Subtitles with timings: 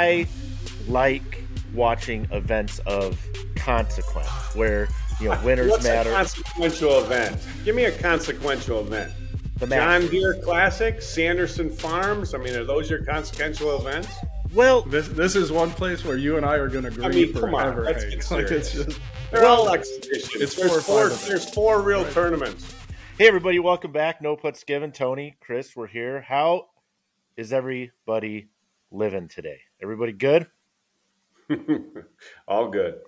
[0.00, 0.26] I
[0.88, 1.44] like
[1.74, 3.20] watching events of
[3.56, 4.88] consequence where
[5.20, 6.10] you know winners What's matter.
[6.10, 7.36] a consequential event?
[7.64, 9.12] Give me a consequential event.
[9.58, 10.06] The John.
[10.08, 12.32] Deere Classic, Sanderson Farms.
[12.32, 14.08] I mean, are those your consequential events?
[14.54, 17.08] Well, This this is one place where you and I are going to agree I
[17.10, 18.20] mean, come on, let's Hank.
[18.22, 18.98] get Like, it's just
[19.30, 20.42] They're Well, all exhibitions.
[20.42, 21.10] it's there's four or four.
[21.10, 21.28] five.
[21.28, 22.74] There's four real tournaments.
[23.18, 24.22] hey everybody, welcome back.
[24.22, 24.92] No putts given.
[24.92, 26.22] Tony, Chris, we're here.
[26.22, 26.68] How
[27.36, 28.48] is everybody
[28.90, 29.60] living today?
[29.82, 30.46] Everybody good?
[32.48, 33.00] all good.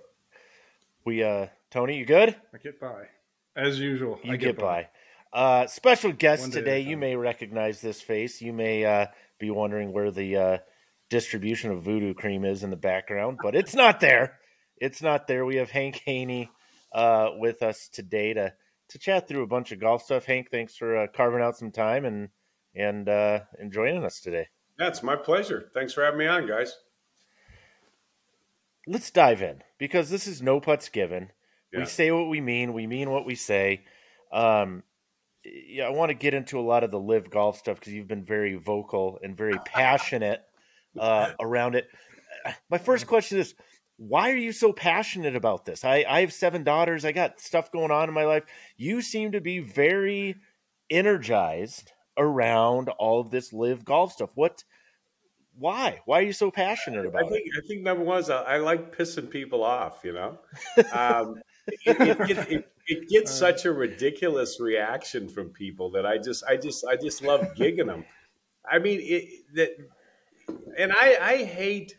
[1.05, 2.35] We uh Tony, you good?
[2.53, 3.07] I get by
[3.55, 4.19] as usual.
[4.23, 4.89] You I get, by.
[5.31, 6.79] Uh, special guest One day at today.
[6.81, 8.41] You may recognize this face.
[8.41, 9.07] You may uh,
[9.39, 10.57] be wondering where the uh,
[11.09, 14.39] distribution of Voodoo Cream is in the background, but it's not there.
[14.77, 15.45] It's not there.
[15.45, 16.51] We have Hank Haney
[16.93, 18.53] uh, with us today to
[18.89, 20.25] to chat through a bunch of golf stuff.
[20.25, 22.29] Hank, thanks for uh, carving out some time and
[22.75, 24.47] and uh, and joining us today.
[24.83, 25.71] That's my pleasure.
[25.73, 26.75] Thanks for having me on, guys.
[28.85, 31.31] Let's dive in because this is no putts given.
[31.73, 32.73] We say what we mean.
[32.73, 33.85] We mean what we say.
[34.33, 34.83] Um,
[35.45, 38.09] yeah, I want to get into a lot of the LIV golf stuff because you've
[38.09, 40.41] been very vocal and very passionate
[40.99, 41.87] uh, around it.
[42.69, 43.55] My first question is,
[43.95, 45.85] why are you so passionate about this?
[45.85, 47.05] I, I have seven daughters.
[47.05, 48.43] I got stuff going on in my life.
[48.75, 50.35] You seem to be very
[50.89, 54.31] energized around all of this LIV golf stuff.
[54.35, 54.61] What?
[55.57, 56.01] Why?
[56.05, 57.43] Why are you so passionate I about it?
[57.57, 60.01] I think number one is uh, I like pissing people off.
[60.03, 60.39] You know,
[60.93, 66.17] um, it, it, it, it, it gets such a ridiculous reaction from people that I
[66.17, 68.05] just I just I just love gigging them.
[68.69, 69.77] I mean, it, that,
[70.77, 71.95] and I I hate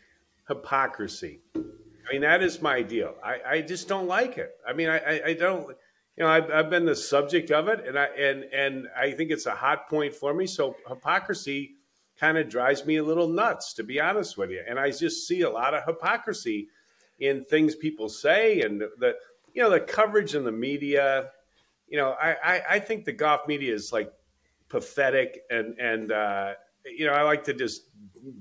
[0.48, 1.40] hypocrisy.
[1.54, 3.14] I mean, that is my deal.
[3.24, 4.50] I, I just don't like it.
[4.66, 5.68] I mean, I, I, I don't.
[6.16, 9.30] You know, I've, I've been the subject of it, and I and and I think
[9.30, 10.46] it's a hot point for me.
[10.46, 11.76] So hypocrisy
[12.18, 14.62] kind of drives me a little nuts, to be honest with you.
[14.66, 16.68] And I just see a lot of hypocrisy
[17.18, 19.16] in things people say, and the
[19.52, 21.30] you know the coverage in the media.
[21.88, 24.12] You know, I I, I think the golf media is like
[24.68, 27.82] pathetic, and and uh, you know I like to just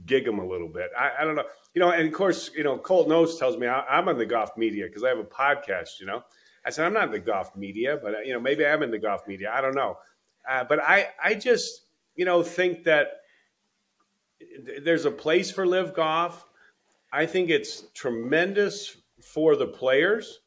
[0.06, 0.90] gig them a little bit.
[0.98, 3.68] I, I don't know, you know, and of course, you know, Colt Knost tells me
[3.68, 6.00] I, I'm in the golf media because I have a podcast.
[6.00, 6.24] You know,
[6.66, 9.00] I said I'm not in the golf media, but you know, maybe I'm in the
[9.00, 9.52] golf media.
[9.54, 9.98] I don't know,
[10.50, 11.82] uh, but I I just
[12.16, 13.23] you know think that
[14.84, 16.46] there's a place for live golf.
[17.12, 20.40] I think it's tremendous for the players.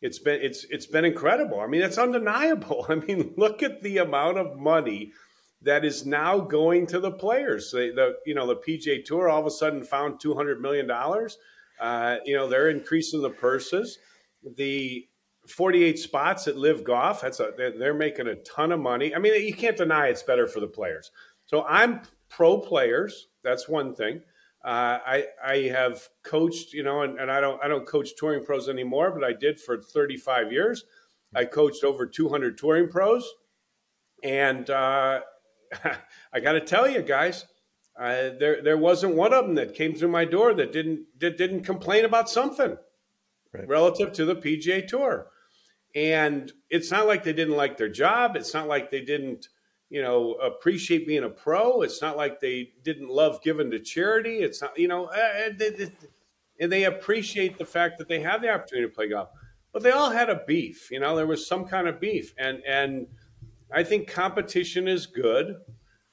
[0.00, 1.60] It's been it's it's been incredible.
[1.60, 2.86] I mean, it's undeniable.
[2.88, 5.12] I mean, look at the amount of money
[5.62, 7.70] that is now going to the players.
[7.70, 10.86] The, the you know the PGA Tour all of a sudden found two hundred million
[10.86, 11.38] dollars.
[11.80, 13.98] Uh, you know they're increasing the purses.
[14.56, 15.06] The
[15.48, 17.20] 48 spots at LIV Golf.
[17.20, 19.14] That's a, they're, they're making a ton of money.
[19.14, 21.10] I mean, you can't deny it's better for the players.
[21.46, 22.02] So I'm
[22.36, 23.28] pro players.
[23.44, 24.22] That's one thing.
[24.64, 28.44] Uh, I I have coached, you know, and, and I don't I don't coach touring
[28.44, 30.84] pros anymore, but I did for 35 years.
[31.34, 33.28] I coached over 200 touring pros,
[34.22, 35.20] and uh,
[36.32, 37.46] I got to tell you guys,
[37.98, 41.36] uh, there there wasn't one of them that came through my door that didn't that
[41.36, 42.76] didn't complain about something
[43.54, 43.68] Right.
[43.68, 45.26] relative to the PGA Tour.
[45.94, 48.34] And it's not like they didn't like their job.
[48.34, 49.48] It's not like they didn't,
[49.92, 51.82] you know, appreciate being a pro.
[51.82, 54.38] It's not like they didn't love giving to charity.
[54.38, 55.92] It's not, you know, uh, they, they,
[56.58, 59.28] and they appreciate the fact that they have the opportunity to play golf.
[59.70, 60.90] But they all had a beef.
[60.90, 63.06] You know, there was some kind of beef, and and
[63.70, 65.56] I think competition is good.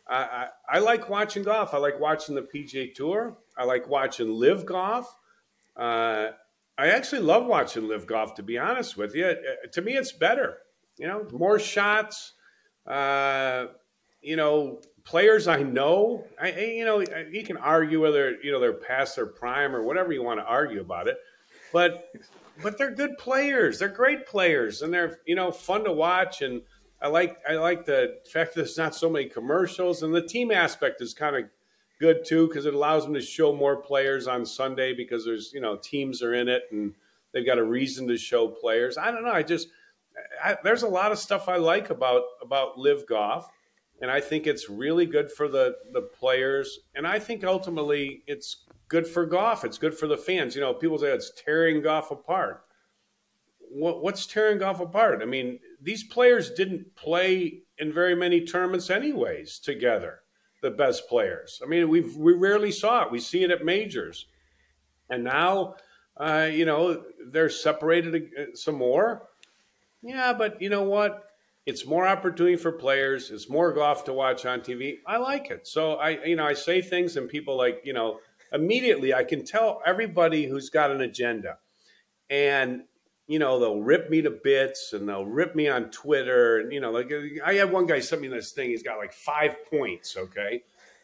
[0.05, 1.73] I, I, I like watching golf.
[1.73, 3.37] I like watching the PGA Tour.
[3.57, 5.15] I like watching LIV golf.
[5.77, 6.31] Uh,
[6.77, 8.35] I actually love watching LIV golf.
[8.35, 9.35] To be honest with you, Uh,
[9.71, 10.57] to me, it's better.
[10.97, 12.33] You know, more shots.
[12.89, 13.67] Uh,
[14.21, 16.25] you know, players I know.
[16.41, 20.11] I, you know, you can argue whether you know they're past their prime or whatever
[20.11, 21.17] you want to argue about it,
[21.71, 22.11] but
[22.61, 23.79] but they're good players.
[23.79, 26.41] They're great players, and they're you know fun to watch.
[26.41, 26.61] And
[27.01, 30.51] I like I like the fact that there's not so many commercials, and the team
[30.51, 31.43] aspect is kind of
[31.99, 35.61] good too because it allows them to show more players on Sunday because there's you
[35.61, 36.93] know teams are in it and
[37.33, 38.97] they've got a reason to show players.
[38.97, 39.31] I don't know.
[39.31, 39.67] I just
[40.43, 43.49] I, there's a lot of stuff I like about about LIV golf,
[44.01, 48.65] and I think it's really good for the the players, and I think ultimately it's
[48.89, 49.63] good for golf.
[49.63, 50.55] It's good for the fans.
[50.55, 52.63] You know, people say it's tearing golf apart.
[53.71, 55.21] What, what's tearing golf apart?
[55.21, 60.21] I mean, these players didn't play in very many tournaments, anyways, together.
[60.61, 61.61] The best players.
[61.63, 63.11] I mean, we we rarely saw it.
[63.11, 64.25] We see it at majors,
[65.09, 65.75] and now,
[66.17, 67.01] uh, you know,
[67.31, 69.28] they're separated uh, some more.
[70.01, 71.25] Yeah, but you know what?
[71.65, 73.31] It's more opportunity for players.
[73.31, 74.97] It's more golf to watch on TV.
[75.05, 75.67] I like it.
[75.67, 78.19] So I, you know, I say things and people like, you know,
[78.51, 81.57] immediately I can tell everybody who's got an agenda,
[82.29, 82.83] and
[83.27, 86.59] you know they'll rip me to bits and they'll rip me on Twitter.
[86.59, 87.11] And you know, like
[87.45, 88.69] I had one guy send me this thing.
[88.69, 90.63] He's got like five points, okay,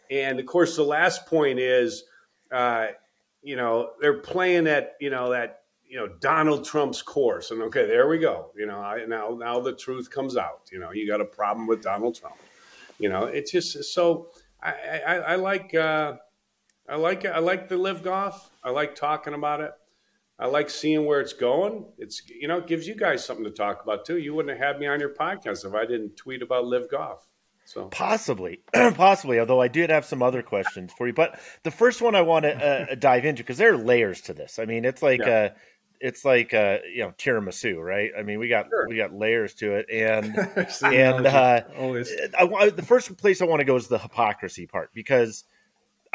[0.10, 2.04] and of course the last point is,
[2.52, 2.88] uh,
[3.42, 5.65] you know, they're playing at you know that
[5.96, 8.52] you know Donald Trump's course, and okay, there we go.
[8.54, 10.64] You know, I, now now the truth comes out.
[10.70, 12.36] You know, you got a problem with Donald Trump.
[13.00, 14.28] You know, it's just so
[14.62, 14.74] I
[15.08, 16.16] I, I like uh,
[16.90, 18.50] I like I like the LIV golf.
[18.62, 19.72] I like talking about it.
[20.38, 21.86] I like seeing where it's going.
[21.98, 24.18] It's you know it gives you guys something to talk about too.
[24.18, 27.26] You wouldn't have had me on your podcast if I didn't tweet about LIV golf.
[27.64, 29.40] So possibly, possibly.
[29.40, 32.44] Although I did have some other questions for you, but the first one I want
[32.44, 32.54] to
[32.92, 34.60] uh, dive into because there are layers to this.
[34.60, 35.30] I mean, it's like yeah.
[35.30, 35.50] uh,
[36.00, 38.12] it's like uh, you know tiramisu, right?
[38.18, 38.88] I mean, we got sure.
[38.88, 40.36] we got layers to it, and
[40.84, 42.12] and uh, always.
[42.38, 45.44] I, the first place I want to go is the hypocrisy part because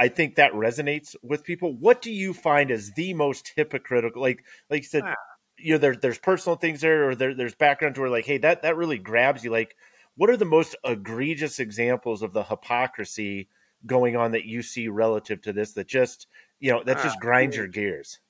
[0.01, 1.75] I think that resonates with people.
[1.75, 4.23] What do you find as the most hypocritical?
[4.23, 5.15] Like like you said, ah.
[5.59, 8.39] you know, there, there's personal things there, or there, there's background to where like, hey,
[8.39, 9.51] that that really grabs you.
[9.51, 9.77] Like,
[10.17, 13.49] what are the most egregious examples of the hypocrisy
[13.85, 15.75] going on that you see relative to this?
[15.75, 16.27] That just
[16.61, 18.21] you know that just ah, grinds your gears.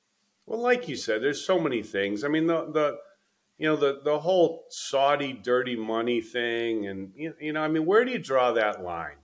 [0.51, 2.25] Well, like you said, there's so many things.
[2.25, 2.99] I mean, the the
[3.57, 7.87] you know the the whole Saudi dirty money thing, and you, you know, I mean,
[7.87, 9.19] where do you draw that line?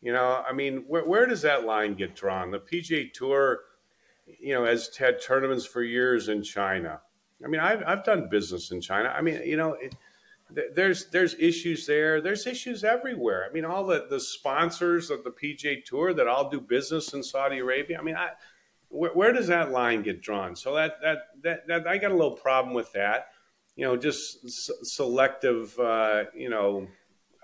[0.00, 2.50] You know, I mean, where where does that line get drawn?
[2.50, 3.60] The PGA Tour,
[4.40, 7.02] you know, has had tournaments for years in China.
[7.44, 9.10] I mean, I've I've done business in China.
[9.10, 9.74] I mean, you know.
[9.74, 9.94] It,
[10.74, 12.20] there's there's issues there.
[12.20, 13.46] There's issues everywhere.
[13.48, 17.22] I mean, all the, the sponsors of the PGA Tour that all do business in
[17.22, 17.98] Saudi Arabia.
[17.98, 18.32] I mean, I,
[18.92, 20.54] where, where, does that line get drawn?
[20.54, 23.28] So that, that that that I got a little problem with that.
[23.74, 26.88] You know, just s- selective, uh, you know,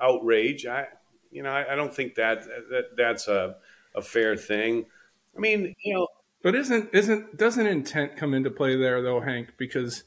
[0.01, 0.67] outrage.
[0.67, 0.87] I,
[1.31, 3.57] you know, I, I don't think that, that that's a,
[3.95, 4.87] a fair thing.
[5.35, 6.09] I mean, you know,
[6.43, 9.55] but isn't isn't doesn't intent come into play there though, Hank?
[9.57, 10.05] Because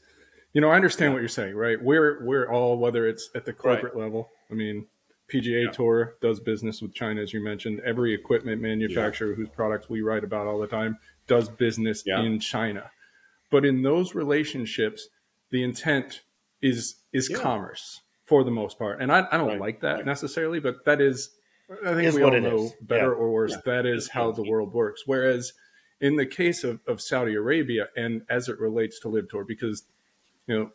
[0.52, 1.14] you know, I understand yeah.
[1.14, 1.82] what you're saying, right?
[1.82, 4.04] We're we're all whether it's at the corporate right.
[4.04, 4.30] level.
[4.48, 4.86] I mean,
[5.32, 5.70] PGA yeah.
[5.70, 7.80] Tour does business with China, as you mentioned.
[7.84, 9.36] Every equipment manufacturer yeah.
[9.36, 12.20] whose products we write about all the time does business yeah.
[12.20, 12.90] in China.
[13.50, 15.08] But in those relationships,
[15.50, 16.22] the intent
[16.60, 17.38] is is yeah.
[17.38, 19.00] commerce for the most part.
[19.02, 19.60] And I, I don't right.
[19.60, 20.06] like that right.
[20.06, 21.30] necessarily, but that is
[21.84, 22.72] I think is we all know is.
[22.80, 23.18] better yeah.
[23.18, 23.56] or worse.
[23.64, 25.02] That is how the world works.
[25.06, 25.52] Whereas
[26.00, 29.84] in the case of, of Saudi Arabia and as it relates to LIV Tour, because
[30.46, 30.70] you know,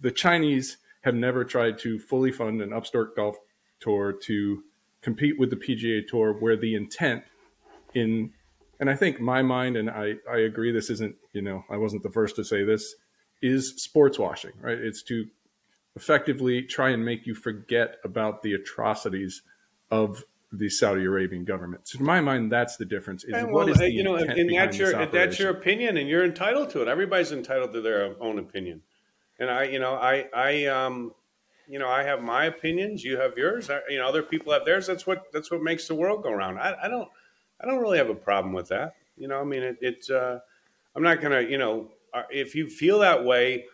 [0.00, 3.36] the Chinese have never tried to fully fund an upstart golf
[3.80, 4.62] tour to
[5.00, 7.24] compete with the PGA Tour, where the intent
[7.94, 8.32] in
[8.80, 12.02] and I think my mind, and I, I agree, this isn't, you know, I wasn't
[12.02, 12.94] the first to say this,
[13.42, 14.78] is sports washing, right?
[14.78, 15.26] It's to
[15.96, 19.42] effectively try and make you forget about the atrocities
[19.90, 21.88] of the Saudi Arabian government.
[21.88, 23.24] So, to my mind, that's the difference.
[23.24, 26.24] Is well, what is the you know, and that's your that's your opinion, and you're
[26.24, 26.88] entitled to it.
[26.88, 28.82] Everybody's entitled to their own opinion,
[29.38, 31.12] and I, you know, I, I, um,
[31.68, 33.04] you know, I have my opinions.
[33.04, 33.68] You have yours.
[33.68, 34.86] I, you know, other people have theirs.
[34.86, 36.58] That's what that's what makes the world go around.
[36.58, 37.08] I, I don't
[37.60, 38.94] I don't really have a problem with that.
[39.16, 40.38] You know, I mean, it, it's, uh,
[40.94, 43.66] I'm not going to, you know, uh, if you feel that way,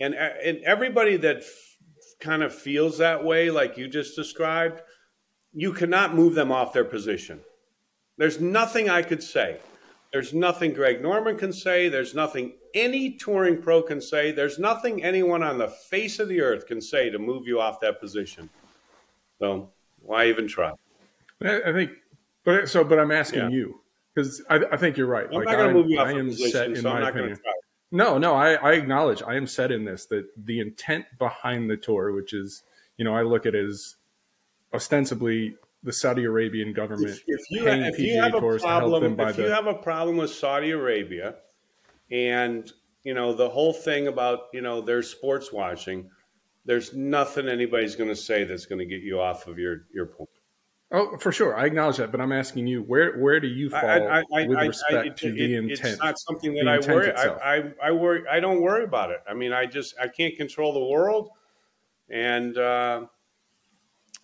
[0.00, 1.76] and, uh, and everybody that f-
[2.20, 4.80] kind of feels that way, like you just described,
[5.52, 7.40] you cannot move them off their position.
[8.18, 9.58] There's nothing I could say.
[10.12, 11.88] There's nothing Greg Norman can say.
[11.88, 14.32] There's nothing any touring pro can say.
[14.32, 17.80] There's nothing anyone on the face of the earth can say to move you off
[17.80, 18.48] that position.
[19.38, 20.72] So why even try?
[21.42, 21.90] I think
[22.46, 23.48] but so, but I'm asking yeah.
[23.48, 23.80] you
[24.14, 25.26] because I, I, think you're right.
[25.26, 27.08] I'm like, not going to move you off I am position, set in so my
[27.08, 27.36] opinion.
[27.90, 31.76] No, no, I, I acknowledge I am set in this that the intent behind the
[31.76, 32.62] tour, which is,
[32.96, 33.96] you know, I look at it as
[34.72, 39.20] ostensibly the Saudi Arabian government if, if you, paying if PGA you have a problem,
[39.20, 39.42] if the...
[39.42, 41.34] you have a problem with Saudi Arabia,
[42.12, 42.72] and
[43.02, 46.10] you know the whole thing about you know their sports washing,
[46.64, 50.06] there's nothing anybody's going to say that's going to get you off of your your
[50.06, 50.30] point.
[50.92, 53.80] Oh, for sure, I acknowledge that, but I'm asking you, where where do you fall
[53.80, 55.80] I, I, with respect it, to the it, intent?
[55.80, 57.12] It's not something that I worry.
[57.12, 58.22] I, I, worry.
[58.30, 59.20] I don't worry about it.
[59.28, 61.30] I mean, I just I can't control the world,
[62.08, 63.06] and uh,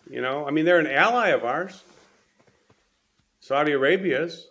[0.09, 1.83] you know, I mean, they're an ally of ours.
[3.41, 4.47] Saudi Arabia is.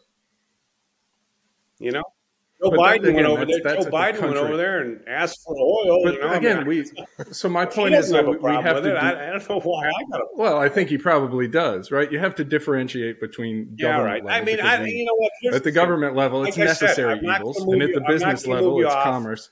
[1.78, 2.04] You know,
[2.62, 3.60] Joe but Biden again, went over there.
[3.60, 6.04] Joe Biden the went over there and asked for oil.
[6.04, 6.84] But you know, again, I mean,
[7.18, 7.32] we.
[7.32, 8.82] So my point is that we, we have to.
[8.82, 10.20] Do, I, I, don't know why I got.
[10.36, 12.10] Well, I think he probably does, right?
[12.10, 14.22] You have to differentiate between yeah, right.
[14.28, 15.54] I mean, I, you know what?
[15.56, 18.94] At the government level, it's like necessary said, evils, and at the business level, it's
[18.94, 19.04] off.
[19.04, 19.50] commerce.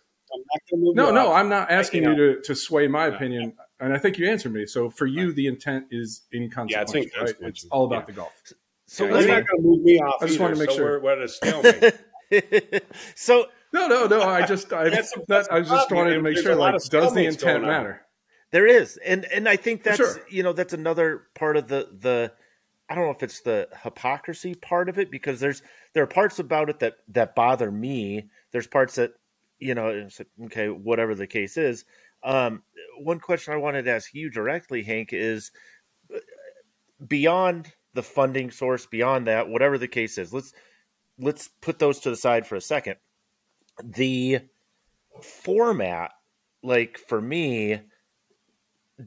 [0.73, 4.29] no, no, I'm not asking you, to, to sway my opinion, and I think you
[4.29, 4.67] answered me.
[4.67, 6.95] So for you, the intent is inconsequential.
[6.95, 7.49] Yeah, it's, right?
[7.49, 8.33] it's all about the golf.
[8.87, 10.15] So Yeah, let you're me- not going to move me off.
[10.21, 11.01] I just either, wanted to make so sure.
[11.01, 11.95] we're, we're at a stalemate.
[13.15, 14.23] so No, no, no.
[14.23, 16.55] I just, I, That's that, that's I just wanted to make There's sure.
[16.55, 18.03] Like, does the intent matter?
[18.53, 20.21] There is, and and I think that's Sure.
[20.29, 22.33] you know that's another part of the the
[22.89, 25.63] I don't know if it's the hypocrisy part of it because there's
[25.95, 28.29] there are parts about it that that bother me.
[28.51, 29.13] There's parts that
[29.61, 31.85] you know it's like, okay whatever the case is.
[32.25, 32.65] Um,
[32.99, 35.53] one question I wanted to ask you directly, Hank, is
[36.13, 36.19] uh,
[37.07, 40.33] beyond the funding source, beyond that, whatever the case is.
[40.33, 40.53] Let's
[41.21, 42.97] let's put those to the side for a second.
[43.85, 44.41] The
[45.23, 46.13] format,
[46.63, 47.81] like for me,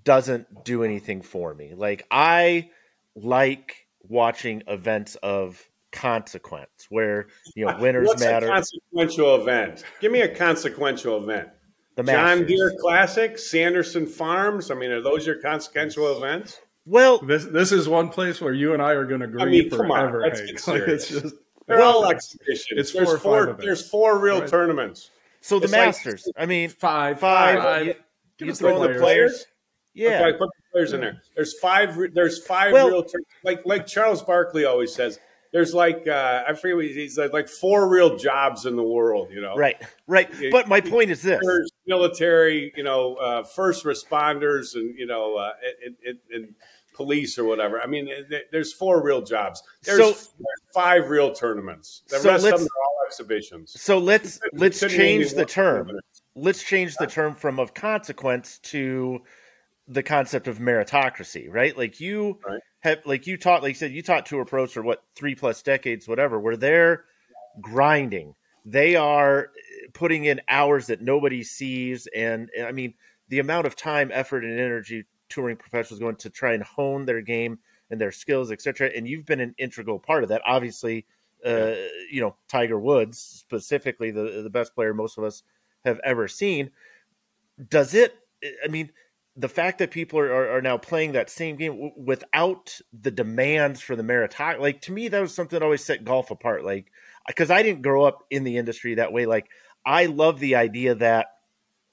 [0.03, 1.73] doesn't do anything for me.
[1.75, 2.69] Like I
[3.15, 8.47] like watching events of consequence where you know winners What's matter.
[8.47, 9.83] a consequential event?
[10.01, 11.49] Give me a consequential event.
[11.95, 14.71] the John Deere Classic, Sanderson Farms.
[14.71, 16.59] I mean, are those your consequential events?
[16.85, 19.69] Well, This, this is one place where you and I are going to agree mean,
[19.69, 20.21] come on, forever.
[20.21, 20.51] let's Hank.
[20.57, 21.35] get Like, it's just,
[21.67, 22.79] They're Well, all exhibitions.
[22.79, 23.53] it's there's four four.
[23.59, 24.49] there's four real Right.
[24.49, 25.09] tournaments.
[25.41, 26.27] so the it's like- Masters.
[26.37, 27.21] I mean, five.
[27.85, 27.95] you-
[28.37, 29.01] Give you us throw the the players.
[29.01, 29.45] Players.
[29.93, 30.25] yeah.
[30.27, 31.21] Okay, put the players in there.
[31.35, 31.97] There's five.
[31.97, 33.03] re- There's five Well- real.
[33.03, 35.19] tur- Like like Charles Barkley always says.
[35.51, 37.31] There's like uh, I forget what he said.
[37.31, 39.29] Like four real jobs in the world.
[39.31, 40.27] You know, Right, right.
[40.49, 45.35] But my point is this: There's military, you know, uh, first responders, and you know,
[45.35, 45.51] uh,
[45.85, 46.55] and, and, and
[46.93, 47.81] police or whatever.
[47.81, 48.09] I mean,
[48.51, 49.61] there's four real jobs.
[49.83, 50.31] There's, So-
[50.73, 52.01] five real tournaments.
[52.07, 53.79] The So rest of them are all exhibitions.
[53.79, 55.91] so let's let's change the term.
[56.35, 59.21] Let's change the term from of consequence to
[59.87, 61.77] the concept of meritocracy, right?
[61.77, 62.59] Like you Right.
[62.79, 65.61] have, like you taught, like you said, you taught tour pros for what three plus
[65.61, 66.39] decades, whatever.
[66.39, 67.03] Where they're
[67.61, 68.33] grinding,
[68.65, 69.51] they are
[69.93, 72.93] putting in hours that nobody sees, and I mean
[73.29, 77.21] the amount of time, effort, and energy touring professionals going to try and hone their
[77.21, 77.59] game
[77.89, 78.91] and their skills, etc.
[78.95, 80.41] And you've been an integral part of that.
[80.45, 81.05] Obviously,
[81.45, 81.73] uh,
[82.09, 85.43] you know Tiger Woods specifically, the the best player most of us
[85.85, 86.71] have ever seen.
[87.69, 88.15] Does it?
[88.63, 88.91] I mean,
[89.35, 93.11] the fact that people are, are, are now playing that same game w- without the
[93.11, 96.63] demands for the meritocracy, like to me, that was something that always set golf apart.
[96.63, 96.91] Like,
[97.27, 99.25] because I didn't grow up in the industry that way.
[99.25, 99.47] Like,
[99.85, 101.27] I love the idea that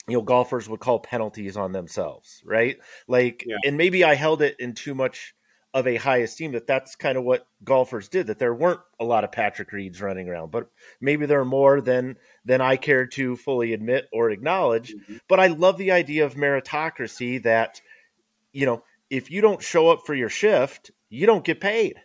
[0.09, 2.78] you know golfers would call penalties on themselves, right?
[3.07, 3.57] Like, Yeah.
[3.64, 5.35] and maybe I held it in too much
[5.73, 8.26] of a high esteem that that's kind of what golfers did.
[8.26, 10.69] That there weren't a lot of Patrick Reeds running around, but
[11.00, 14.92] maybe there are more than than I care to fully admit or acknowledge.
[14.95, 15.16] Mm-hmm.
[15.28, 17.80] But I love the idea of meritocracy that,
[18.52, 21.97] you know, if you don't show up for your shift, you don't get paid,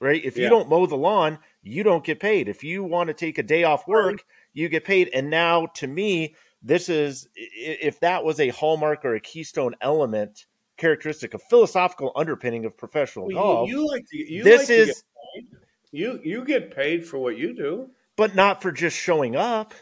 [0.00, 0.24] right?
[0.24, 2.48] If you don't mow the lawn, you don't get paid.
[2.48, 5.10] If you want to take a day off work, you get paid.
[5.12, 10.46] And now, to me, this is if that was a hallmark or a keystone element
[10.76, 14.66] characteristic of philosophical underpinning of professional Well, golf, you, you like to, you this like
[14.68, 14.96] to is, get
[15.34, 15.46] paid.
[15.92, 17.90] you you get paid for what you do.
[18.16, 19.74] but not for just showing up.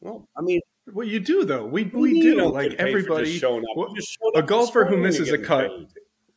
[0.00, 0.60] Well, I mean,
[0.92, 1.66] Well, you do though.
[1.66, 2.50] We you we do.
[2.50, 3.24] Like get paid for everybody.
[3.26, 3.76] just showing up.
[3.76, 5.68] Well, just showed a up this golfer who misses a cut.
[5.70, 5.86] paid.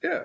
[0.03, 0.23] Yeah.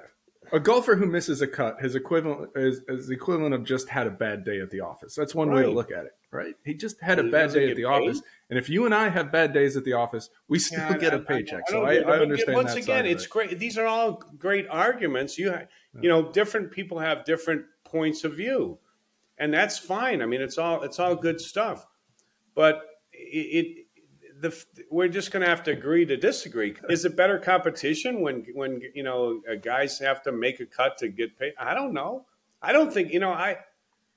[0.53, 4.07] A golfer who misses a cut, his equivalent is, is the equivalent of just had
[4.07, 5.15] a bad day at the office.
[5.15, 6.55] That's one way to look at it, right?
[6.65, 7.85] He just had a bad day at the paid?
[7.85, 10.97] office, and if you and I have bad days at the office, we still Yeah,
[10.99, 11.65] get I- a paycheck.
[11.69, 12.09] I so I, get.
[12.09, 13.31] I understand Once again, it's it.
[13.31, 13.59] great.
[13.59, 15.39] These are all great arguments.
[15.39, 15.65] You, ha-
[16.01, 18.79] you know, different people have different points of view,
[19.37, 20.23] and that's fine.
[20.23, 21.87] I mean, it's all it's all good stuff.
[22.55, 23.87] But it, it
[24.41, 26.75] the we're just going to have to agree to disagree.
[26.89, 30.99] Is it better competition when when you know uh, guys have to make a cut
[30.99, 31.55] to get paid?
[31.59, 32.27] I don't know.
[32.63, 33.33] I don't think you know.
[33.33, 33.59] I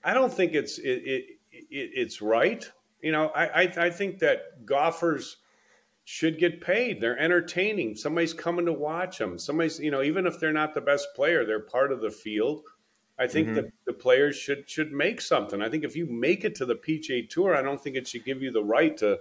[0.03, 2.69] I don't think it's it, it, it it's right.
[3.01, 5.37] You know, I, I I think that golfers
[6.03, 6.99] should get paid.
[6.99, 7.95] They're entertaining.
[7.95, 9.37] Somebody's coming to watch them.
[9.37, 12.63] Somebody's, you know, even if they're not the best player, they're part of the field.
[13.19, 13.55] I think Mhm.
[13.55, 15.61] that the players should should make something.
[15.61, 18.25] I think if you make it to the PGA Tour, I don't think it should
[18.25, 19.19] give you the right to,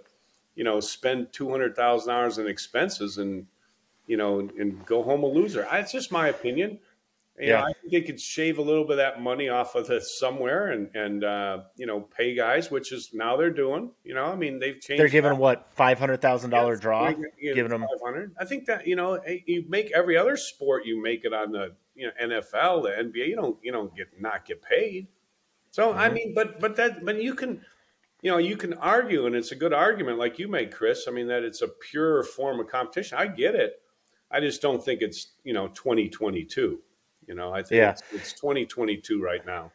[0.60, 3.46] you know, spend two hundred thousand dollars in expenses and,
[4.06, 5.66] you know, and go home a loser.
[5.70, 6.80] I, it's just my opinion.
[7.38, 7.52] You Yeah.
[7.54, 10.18] know, I think they could shave a little bit of that money off of this
[10.18, 13.92] somewhere and and uh, you know pay guys, which is now they're doing.
[14.04, 15.00] You know, I mean they've changed.
[15.00, 15.38] They're giving that.
[15.40, 18.34] what five hundred thousand dollar draw, giving them 500.
[18.38, 21.52] I think that you know eh, you make every other sport you make it on
[21.52, 23.28] the you know NFL, the NBA.
[23.28, 25.06] You don't you don't get not get paid.
[25.70, 26.12] So I Mhm.
[26.12, 27.64] mean, but but that but you can
[28.22, 31.06] you know you can argue, and it's a good argument like you make, Chris.
[31.08, 33.18] I mean that it's a pure form of competition.
[33.18, 33.80] I get it.
[34.30, 36.80] I just don't think it's you know 2022.
[37.26, 37.90] You know, I think Yeah.
[37.90, 39.72] it's, it's 2022 right now.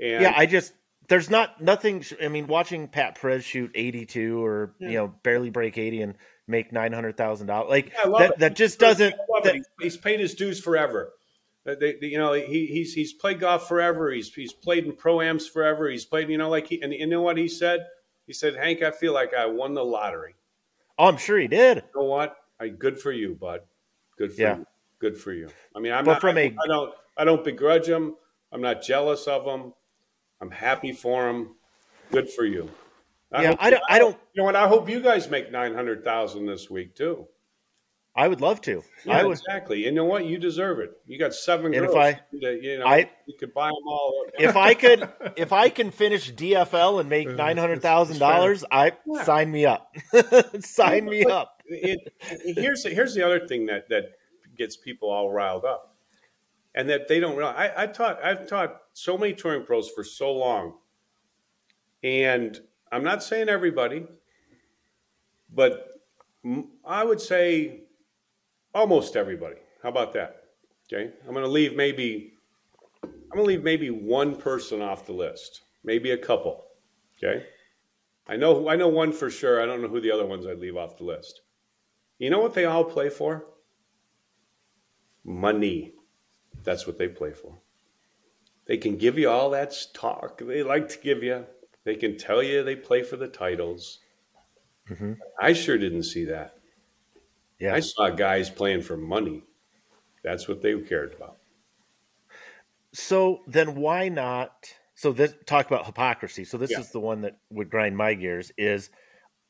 [0.00, 0.72] And yeah, I just
[1.08, 2.04] there's not nothing.
[2.22, 4.88] I mean, watching Pat Perez shoot 82 or Yeah.
[4.88, 6.14] you know barely break 80 and
[6.48, 8.38] make nine hundred thousand dollars, like Yeah, that.
[8.38, 9.14] That just doesn't.
[9.42, 11.12] That- He's- He's paid his dues forever.
[11.66, 14.10] Uh, they, they, you know, he, he's he's played golf forever.
[14.10, 15.88] He's he's played in pro ams forever.
[15.90, 17.86] He's played, you know, like he and you know what he said?
[18.26, 20.34] He said, Hank, I feel like I won the lottery.
[20.98, 21.78] Oh, I'm sure he did.
[21.94, 22.36] You know what?
[22.60, 23.60] I, good for you, bud.
[24.16, 24.56] Good for Yeah.
[24.58, 24.66] you.
[24.98, 25.48] Good for you.
[25.74, 26.20] I mean, I'm But not.
[26.22, 26.94] from I a- I don't.
[27.16, 28.14] I don't begrudge him.
[28.52, 29.72] I'm not jealous of him.
[30.40, 31.54] I'm happy for him.
[32.12, 32.70] Good for you.
[33.32, 34.56] Yeah, hope- I don't- I don't- You know what?
[34.56, 37.26] I hope you guys make nine hundred thousand this week too.
[38.16, 38.82] I would love to.
[39.04, 39.38] Yeah, I would.
[39.38, 39.84] exactly.
[39.84, 40.24] You know what?
[40.24, 40.90] You deserve it.
[41.06, 41.94] You got seven And if.
[41.94, 44.26] I- you know, I- you could buy them all.
[44.38, 48.92] If I could, if I can finish DFL and make nine hundred thousand dollars, I
[49.06, 49.22] Yeah.
[49.24, 49.94] sign me up.
[50.60, 51.62] sign me But up.
[51.66, 52.12] it,
[52.56, 54.04] here's here's the other thing that that
[54.56, 55.94] gets people all riled up,
[56.74, 57.56] and that they don't realize.
[57.76, 60.78] I, I taught I've taught so many touring pros for so long,
[62.02, 62.58] and
[62.90, 64.06] I'm not saying everybody,
[65.52, 65.88] but
[66.84, 67.82] I would say
[68.76, 69.56] almost everybody.
[69.82, 70.42] How about that?
[70.92, 72.34] Okay, I'm going to leave maybe
[73.02, 76.64] I'm going to leave maybe one person off the list, maybe a couple.
[77.18, 77.44] Okay.
[78.28, 79.60] I know I know one for sure.
[79.60, 81.40] I don't know who the other ones I'd leave off the list.
[82.18, 83.46] You know what they all play for?
[85.24, 85.92] Money.
[86.62, 87.58] That's what they play for.
[88.66, 91.46] They can give you all that talk they like to give you.
[91.84, 94.00] They can tell you they play for the titles.
[94.90, 95.18] Mhm.
[95.40, 96.55] I sure didn't see that.
[97.58, 97.74] Yeah.
[97.74, 99.42] I saw guys playing for money.
[100.22, 101.38] That's what they cared about.
[102.92, 104.52] So then why not?
[104.94, 106.44] So this talk about hypocrisy.
[106.44, 106.80] So this Yeah.
[106.80, 108.50] is the one that would grind my gears.
[108.56, 108.90] Is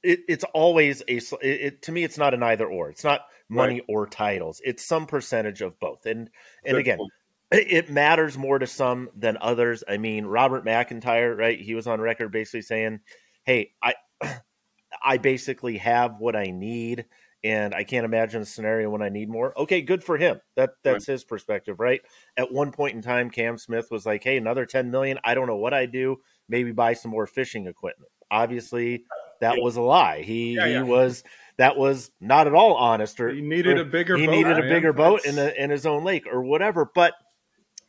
[0.02, 2.90] it, it's always a it, it, to me it's not an either or.
[2.90, 4.60] It's not money or titles.
[4.64, 6.06] It's some percentage of both.
[6.06, 6.30] And
[6.64, 7.12] and Good again, point.
[7.52, 9.84] it it matters more to some than others.
[9.88, 11.60] I mean, Robert McIntyre, right?
[11.60, 13.00] He was on record basically saying,
[13.44, 13.94] "Hey, I
[15.04, 17.06] I basically have what I need."
[17.44, 19.56] And I can't imagine a scenario when I need more.
[19.58, 20.40] Okay, good for him.
[20.56, 22.00] That that's his perspective, right?
[22.36, 25.18] At one point in time, Cam Smith was like, "Hey, another ten million.
[25.22, 26.16] I don't know what I do.
[26.48, 29.04] Maybe buy some more fishing equipment." Obviously,
[29.40, 29.62] that Yeah.
[29.62, 30.22] was a lie.
[30.22, 30.82] He Yeah, he yeah.
[30.82, 31.22] was
[31.58, 33.20] that was not at all honest.
[33.20, 35.70] Or He needed or a bigger he boat, needed a bigger boat in a, in
[35.70, 36.90] his own lake or whatever.
[36.94, 37.14] But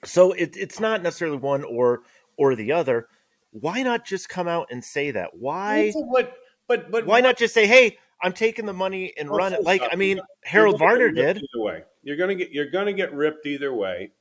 [0.04, 2.02] so it, it's not necessarily one or
[2.38, 3.08] or the other.
[3.52, 5.32] Why not just come out and say that?
[5.34, 6.34] Why What?
[6.68, 9.64] But but why not just say, "Hey, I'm taking the money and run it"?
[9.64, 11.38] Like I mean, Harold Varner did.
[11.38, 14.12] Either way, you're gonna get you're gonna get ripped either way,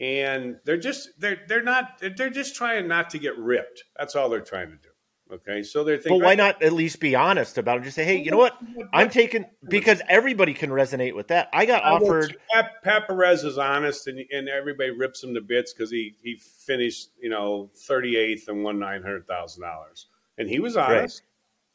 [0.00, 3.84] and they're just they're they're not they're just trying not to get ripped.
[3.96, 4.88] That's all they're trying to do.
[5.30, 6.22] Okay, so they're But thinking.
[6.22, 7.82] why not at least be honest about it?
[7.82, 8.56] Just say, "Hey, you know what?
[8.94, 11.50] I'm taking because everybody can resonate with that.
[11.52, 15.74] I got offered Pat, Pat Perez is honest, and, and everybody rips him to bits
[15.74, 20.06] because he he finished you know 38th and won nine hundred thousand dollars,
[20.38, 21.22] and he was honest,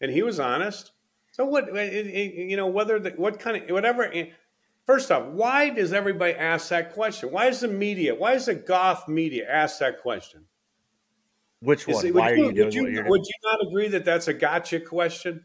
[0.02, 0.92] and he was honest.
[1.34, 4.12] So what it- it- you know whether the, what kind of whatever.
[4.86, 7.32] First off, why does everybody ask that question?
[7.32, 8.14] Why is the media?
[8.14, 10.46] Why is the goth media ask that question?
[11.60, 12.06] which one?
[12.06, 13.10] it- Why are would you doing would you, what you're doing?
[13.10, 15.44] would you not agree that that's a gotcha question?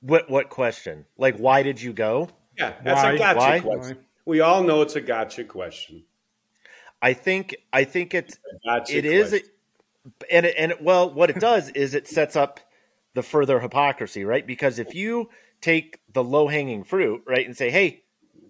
[0.00, 1.04] What what question?
[1.18, 2.28] Like, why did you go?
[2.56, 3.12] Yeah, that's Why?
[3.14, 3.60] a gotcha Why?
[3.60, 3.98] question.
[4.26, 6.04] We all know it's a gotcha question.
[7.02, 9.48] I think I think it's A gotcha it is question.
[10.30, 12.60] and it, and it, well what it does is it sets up
[13.14, 14.46] the further hypocrisy right?
[14.46, 18.02] Because if you take the low hanging fruit right and say hey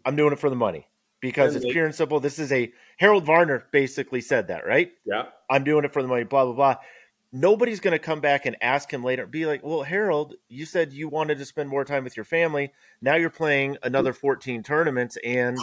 [0.05, 0.87] i'm doing it for the money
[1.21, 4.91] because it's pure and simple this is a harold varner basically said that right?
[5.07, 5.27] Yeah.
[5.49, 6.77] i'm doing it for the money blah blah blah.
[7.37, 10.93] Nobody's going to come back and ask him later be like well harold you said
[10.93, 12.73] you wanted to spend more time with your family.
[13.01, 15.59] Now you're playing another 14 tournaments and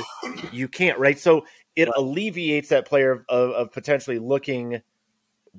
[0.52, 1.18] you can't right?
[1.20, 1.94] So it Right.
[1.98, 4.82] alleviates that player of, of potentially looking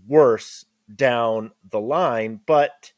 [0.06, 2.92] worse down the line but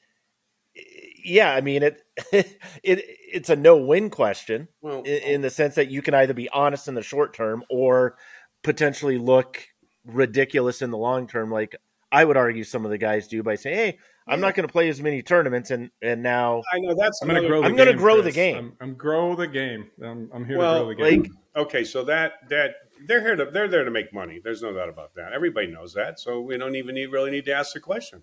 [1.25, 5.91] yeah i mean it it it's a no-win question Well, in, in the sense that
[5.91, 8.17] you can either be honest in the short term or
[8.63, 9.67] potentially look
[10.05, 11.75] ridiculous in the long term like
[12.13, 14.73] i would argue some of the guys do by saying hey i'm not going to
[14.73, 17.61] play as many tournaments and and now I know that's I'm going to grow.
[17.61, 18.57] The I'm gonna game, grow the game.
[18.57, 19.91] I'm, I'm grow the game.
[20.03, 21.23] I'm, I'm here Well, to grow the game.
[21.23, 22.75] like Okay, so that that
[23.07, 24.41] they're here to they're there to make money.
[24.43, 25.33] There's no doubt about that.
[25.33, 26.19] Everybody knows that.
[26.19, 28.23] So we don't even need really need to ask the question.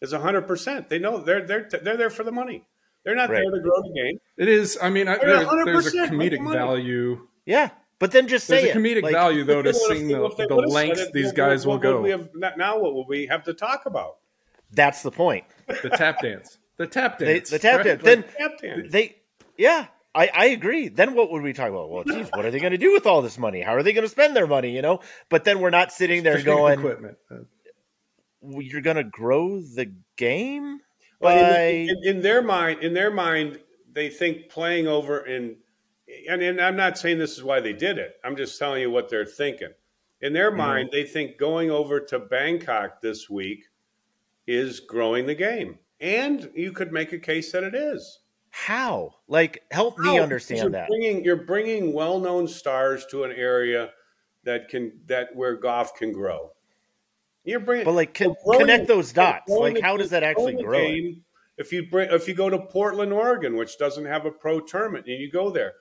[0.00, 0.88] It's hundred percent.
[0.88, 2.64] They know they're they're they're there for the money.
[3.04, 3.42] They're not Right.
[3.42, 4.18] there to grow the game.
[4.36, 4.78] it is.
[4.82, 6.58] I mean, I, there, there's a comedic money.
[6.58, 7.26] value.
[7.46, 8.82] yeah but then just say There's a it.
[8.82, 11.12] comedic Like, value though to What seeing the, what the would've lengths it?
[11.12, 12.00] these What- guys what will would go.
[12.02, 14.18] We have, now what will we have to talk about?
[14.72, 15.44] that's the point
[15.82, 16.58] the tap dance.
[16.76, 17.50] The tap They, dance.
[17.50, 17.84] the tap right?
[17.86, 18.92] dance Like, then Tap dance.
[18.92, 19.16] they
[19.56, 20.88] yeah I, I agree.
[20.88, 21.90] Then what would we talk about?
[21.90, 23.60] Well, geez, what are they going to do with all this money?
[23.60, 24.74] How are they going to spend their money?
[24.74, 27.18] You know, but then we're not sitting there fishing going, equipment.
[28.42, 30.80] "You're going to grow the game
[31.20, 31.34] by
[31.72, 33.60] in, in, in their mind, in their mind,
[33.92, 35.56] they think playing over in
[36.28, 38.16] and, and I'm not saying this is why they did it.
[38.24, 39.72] I'm just telling you what they're thinking.
[40.20, 40.56] In their Mhm.
[40.56, 43.66] mind, they think going over to Bangkok this week
[44.46, 45.78] is growing the game.
[46.00, 48.20] And you could make a case that it is.
[48.50, 49.16] How?
[49.26, 50.88] Like, help me understand you're that.
[50.88, 53.92] Bringing, you're bringing well-known stars to an area
[54.44, 56.52] that can that where golf can grow.
[57.48, 59.50] You're bringing, But like, con- growing connect those dots.
[59.50, 60.78] Like, how does that actually grow?
[60.78, 61.24] game,
[61.56, 65.06] If you bring, if you go to Portland, Oregon, which doesn't have a pro tournament,
[65.06, 65.72] and you go there,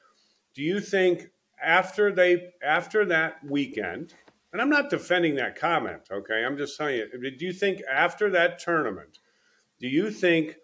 [0.56, 1.28] do you think
[1.62, 4.14] after they after that weekend?
[4.54, 6.04] And I'm not defending that comment.
[6.10, 7.32] Okay, I'm just telling you.
[7.38, 9.20] Do you think after that tournament,
[9.78, 10.56] do you think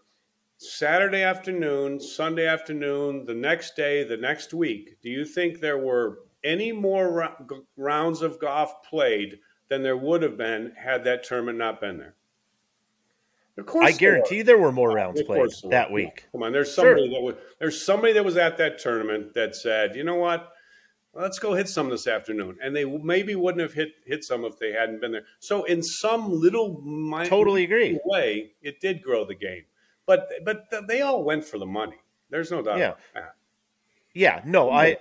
[0.58, 6.20] Saturday afternoon, Sunday afternoon, the next day, the next week, do you think there were
[6.46, 9.39] any more rou- rounds of golf played
[9.74, 12.14] than there would have been had that tournament not been there?
[13.58, 15.96] Of course, I there guarantee there were more rounds Of played that were.
[15.96, 16.26] week.
[16.32, 16.96] Come on, there's Sure.
[16.96, 20.52] somebody that was there's somebody that was at that tournament that said, you know what,
[21.14, 24.58] let's go hit some this afternoon, and they maybe wouldn't have hit hit some if
[24.58, 25.26] they hadn't been there.
[25.40, 28.00] So in some little mi- Totally agree.
[28.06, 29.66] way, it did grow the game,
[30.08, 31.98] but but they all went for the money.
[32.30, 32.78] There's no doubt.
[32.80, 32.88] Yeah.
[32.90, 33.36] about that.
[34.16, 34.98] Yeah, no, I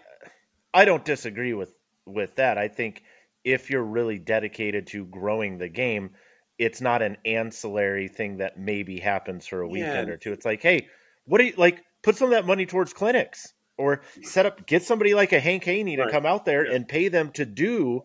[0.74, 2.58] I don't disagree with with that.
[2.58, 3.02] I think
[3.44, 6.10] if you're really dedicated to growing the game,
[6.58, 10.14] it's not an ancillary thing that maybe happens for a weekend Yeah.
[10.14, 10.32] or two.
[10.32, 10.88] It's like, hey,
[11.24, 11.82] what do you like?
[12.02, 15.64] Put some of that money towards clinics or set up, get somebody like a Hank
[15.64, 16.10] Haney to Right.
[16.12, 16.74] come out there Yeah.
[16.76, 18.02] and pay them to do,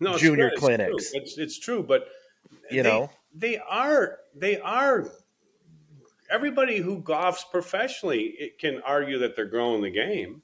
[0.00, 0.48] No, Junior.
[0.48, 1.10] It's clinics.
[1.10, 1.20] true.
[1.20, 2.06] It's, it's true, but
[2.70, 5.10] you they- know, they are they are
[6.30, 10.42] everybody who golfs professionally it can argue that they're growing the game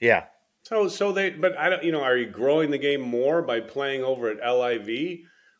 [0.00, 0.24] yeah,
[0.62, 3.60] so so they but i don't you know are you growing the game more by
[3.60, 4.88] playing over at liv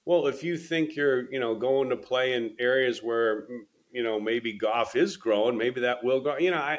[0.04, 3.46] well if you think you're you know going to play in areas where
[3.92, 6.78] you know maybe golf is growing maybe that will grow you know i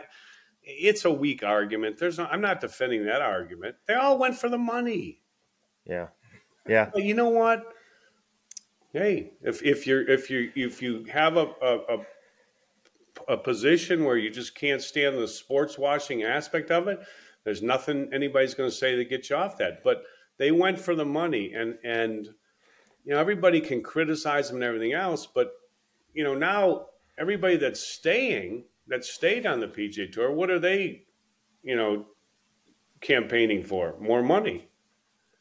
[0.64, 1.98] it's a weak argument.
[1.98, 3.76] There's no i'm not defending that argument.
[3.88, 5.22] They all went for the money.
[5.86, 6.08] Yeah,
[6.68, 6.90] yeah.
[6.94, 7.64] But you know what?
[8.94, 11.98] Hey, if if you're if you if you have a, a a
[13.28, 17.00] a position where you just can't stand the sports washing aspect of it,
[17.44, 19.84] there's nothing anybody's going to say to get you off that.
[19.84, 20.04] But
[20.38, 22.26] they went for the money, and and
[23.06, 25.52] you know everybody can criticize them and everything else, but
[26.14, 31.04] you know now everybody that's staying that stayed on the PGA Tour, what are they,
[31.62, 32.06] you know,
[33.02, 33.96] campaigning for?
[34.00, 34.68] More money,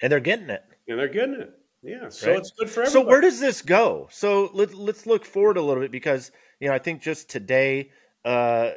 [0.00, 0.62] And they're getting it.
[0.88, 1.50] and they're getting it.
[1.82, 2.38] Yeah, so Right.
[2.38, 2.92] it's good for everybody.
[3.04, 4.08] So where does this go?
[4.12, 7.90] So let, let's look forward a little bit because you know I think just today,
[8.24, 8.70] uh,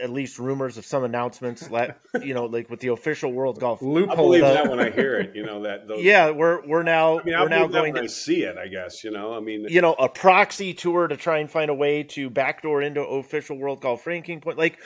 [0.00, 3.80] at least rumors of some announcements, let you know, like with the official World Golf.
[3.80, 3.96] loophole.
[3.96, 4.24] I Loophole.
[4.26, 5.36] believe the- that when I hear it.
[5.36, 5.86] You know that.
[5.86, 8.56] Those, Yeah, we're we're now I mean, we're now going to see it.
[8.58, 9.34] I guess you know.
[9.34, 12.82] I mean, you know a proxy tour to try and find a way to backdoor
[12.82, 14.58] into official World Golf ranking point.
[14.58, 14.78] Like,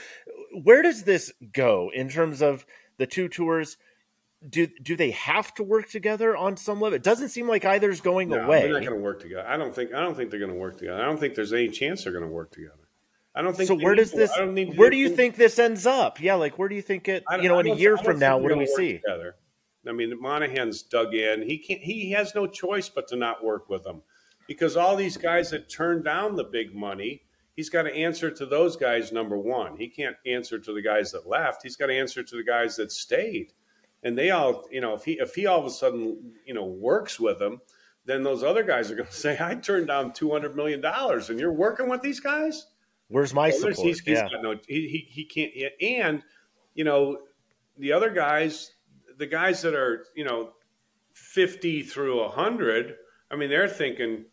[0.62, 2.66] where does this go in terms of
[2.98, 3.78] the two tours?
[4.46, 6.96] Do do they have to work together on some level?
[6.96, 8.62] It doesn't seem like either's going no, away.
[8.62, 9.46] they're not going to work together.
[9.48, 9.94] I don't think.
[9.94, 11.00] I don't think they're going to work together.
[11.00, 12.74] I don't think there's any chance they're going to work together.
[13.34, 13.68] I don't think.
[13.68, 14.30] so where does to- this?
[14.38, 16.20] Need Where do you think this ends up?
[16.20, 17.24] Yeah, like where do you think it?
[17.40, 18.98] You know, in a year from now, what do we they're gonna work see?
[18.98, 19.36] Together.
[19.88, 21.42] I mean, Monahan's dug in.
[21.42, 21.80] He can't.
[21.80, 24.02] He has no choice but to not work with them,
[24.46, 27.22] because all these guys that turned down the big money,
[27.56, 29.10] he's got to answer to those guys.
[29.12, 31.62] Number one, he can't answer to the guys that left.
[31.62, 33.54] He's got to answer to the guys that stayed,
[34.04, 36.64] and they all, you know, if he if he all of a sudden, you know,
[36.66, 37.60] works with them,
[38.04, 41.30] then those other guys are going to say, "I turned down two hundred million dollars,
[41.30, 42.66] and you're working with these guys."
[43.12, 43.76] Where's my support?
[43.76, 45.52] he's, he's yeah, got no, he, he, he can't.
[45.80, 46.22] And,
[46.74, 47.18] you know,
[47.76, 48.72] the other guys,
[49.18, 50.52] the guys that are, you know,
[51.12, 52.96] 50 through 100,
[53.30, 54.24] I mean, they're thinking,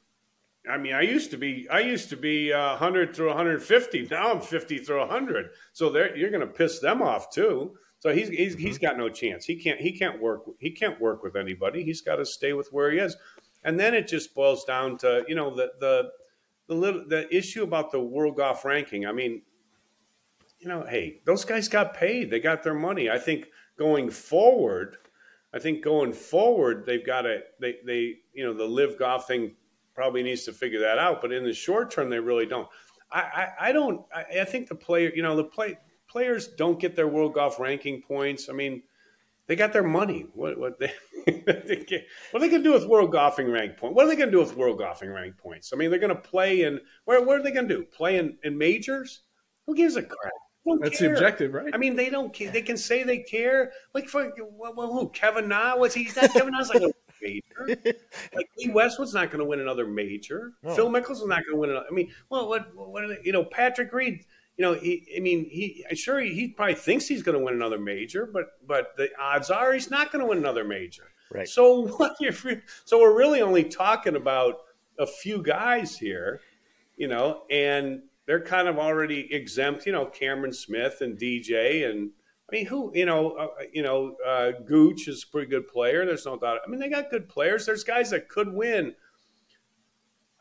[0.70, 4.08] I mean, I used to be, I used to be uh, 100 through 150.
[4.10, 5.50] Now I'm 50 through 100.
[5.74, 7.76] So they're, you're going to piss them off too.
[8.00, 9.44] So he's, he's, he's got no chance.
[9.44, 11.84] He can't, he can't work, he can't work with anybody.
[11.84, 13.18] He's got to stay with where he is.
[13.66, 16.12] And then it just boils down to, you know, the, the,
[16.70, 19.06] the little, the issue about the world golf ranking.
[19.06, 19.42] I mean,
[20.60, 22.30] you know, hey, those guys got paid.
[22.30, 23.10] They got their money.
[23.10, 24.98] I think going forward,
[25.52, 29.56] I think going forward, they've got to they they you know the LIV golf thing
[29.96, 31.22] probably needs to figure that out.
[31.22, 32.68] But in the short term, they really don't.
[33.12, 34.06] I I, I don't.
[34.14, 37.60] I, I think the player you know the play players don't get their world golf
[37.60, 38.48] ranking points.
[38.48, 38.84] I mean,
[39.50, 40.28] they got their money.
[40.34, 40.94] What what they,
[41.26, 43.96] what are they going to do with world golfing rank point?
[43.96, 45.74] What are they going to do with world golfing rank points?
[45.74, 47.84] I mean, they're going to play in where what are they going to do?
[47.84, 49.24] Play in, in majors?
[49.66, 50.32] Who gives a crap?
[50.82, 51.10] That's care.
[51.10, 51.74] the objective, right?
[51.74, 52.32] I mean, they don't.
[52.32, 52.52] care.
[52.52, 53.72] They can say they care.
[53.96, 55.10] Like for well, well, who?
[55.10, 56.04] Kevin Na was he?
[56.04, 57.82] He's not Kevin Na's like a major.
[58.36, 60.52] Like Lee Westwood's not going to win another major.
[60.62, 60.76] No.
[60.76, 61.70] Phil Mickelson's not going to win.
[61.72, 62.70] Another, I mean, well, what?
[62.76, 63.04] What?
[63.04, 64.26] Are they, you know, Patrick Reed.
[64.60, 67.54] You know, he, I mean, he sure he, he probably thinks he's going to win
[67.54, 71.04] another major, but but the odds are he's not going to win another major.
[71.34, 71.48] Right.
[71.48, 72.18] So what?
[72.84, 74.58] So we're really only talking about
[75.00, 76.42] a few guys here,
[76.98, 79.86] you know, and they're kind of already exempt.
[79.86, 82.12] You know, Cameron Smith and DJ, and
[82.52, 86.06] I mean, who you know, uh, you know, uh, Gooch is a pretty good player.
[86.06, 86.60] There's no doubt.
[86.68, 87.66] I mean, they got good players.
[87.66, 88.94] There's guys that could win.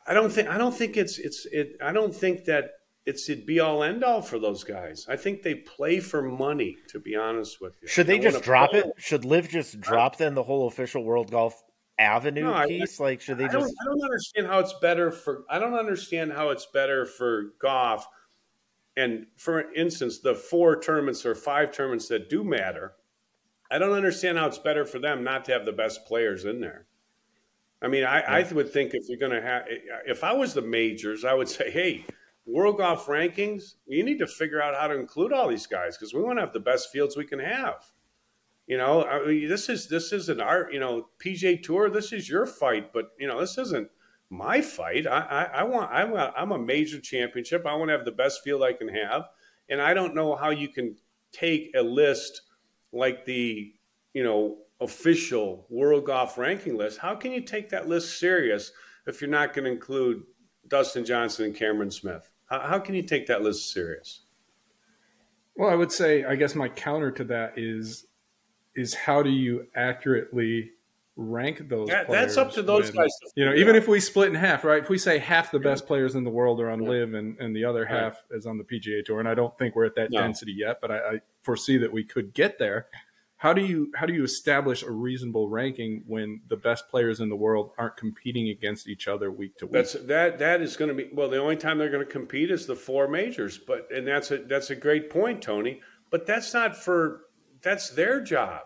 [0.09, 0.48] I don't think.
[0.48, 1.76] I don't think it's it's it.
[1.81, 2.78] I don't think that
[3.09, 5.07] it's the be all end all for those guys.
[5.09, 6.77] I think they play for money.
[6.88, 8.85] To be honest with you, should they just drop it?
[8.99, 11.62] Should LIV just drop then the whole official World Golf
[11.99, 13.01] Avenue no, piece?
[13.01, 13.55] I, like, should they I just?
[13.55, 15.44] Don't, I don't understand how it's better for.
[15.49, 18.07] I don't understand how it's better for golf.
[18.99, 22.92] And for instance, the four tournaments or five tournaments that do matter,
[23.71, 26.61] I don't understand how it's better for them not to have the best players in
[26.61, 26.85] there.
[27.81, 28.47] I mean, I, yeah.
[28.51, 29.62] I would think if you're going to have,
[30.07, 32.05] if I was the majors, I would say, hey,
[32.48, 36.14] World Golf rankings, you need to figure out how to include all these guys because
[36.14, 37.84] we want to have the best fields we can have.
[38.66, 40.72] You know, I mean, this is this is an art.
[40.72, 41.90] You know, PGA Tour.
[41.90, 43.88] This is your fight, but you know, this isn't
[44.30, 45.06] my fight.
[45.06, 45.90] I, I, I want.
[45.90, 47.66] I'm a, I'm a major championship.
[47.66, 49.28] I want to have the best field I can have,
[49.68, 50.96] and I don't know how you can
[51.32, 52.42] take a list
[52.92, 53.72] like the
[54.14, 56.98] you know official World Golf ranking list.
[56.98, 58.72] How can you take that list serious
[59.06, 60.22] if you're not going to include
[60.66, 62.30] Dustin Johnson and Cameron Smith?
[62.48, 64.20] How, can you take that list serious?
[65.56, 68.06] Well, I would say, I guess my counter to that is
[68.74, 70.70] is how do you accurately
[71.20, 74.28] rank those yeah, that's up to those when, guys you know even if we split
[74.28, 76.80] in half right if we say half the best players in the world are on
[76.80, 76.90] yeah.
[76.90, 78.38] LIV and, and the other half right.
[78.38, 80.20] is on the pga tour and i don't think we're at that no.
[80.20, 82.87] density yet but I, I, foresee that we could get there
[83.38, 87.29] how do you how do you establish a reasonable ranking when the best players in
[87.29, 89.72] the world aren't competing against each other week to week?
[89.72, 91.31] That's that that is going to be well.
[91.31, 94.38] The only time they're going to compete is the four majors, but and that's a
[94.38, 95.81] that's a great point, Tony.
[96.11, 97.27] But that's not for
[97.62, 98.62] that's their job.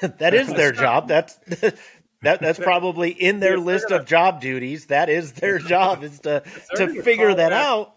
[0.00, 1.08] that is their job.
[1.08, 1.34] That's
[2.22, 4.86] that that's probably in their list gonna, of job duties.
[4.86, 6.44] That is their job is to
[6.76, 7.96] to figure that, that out.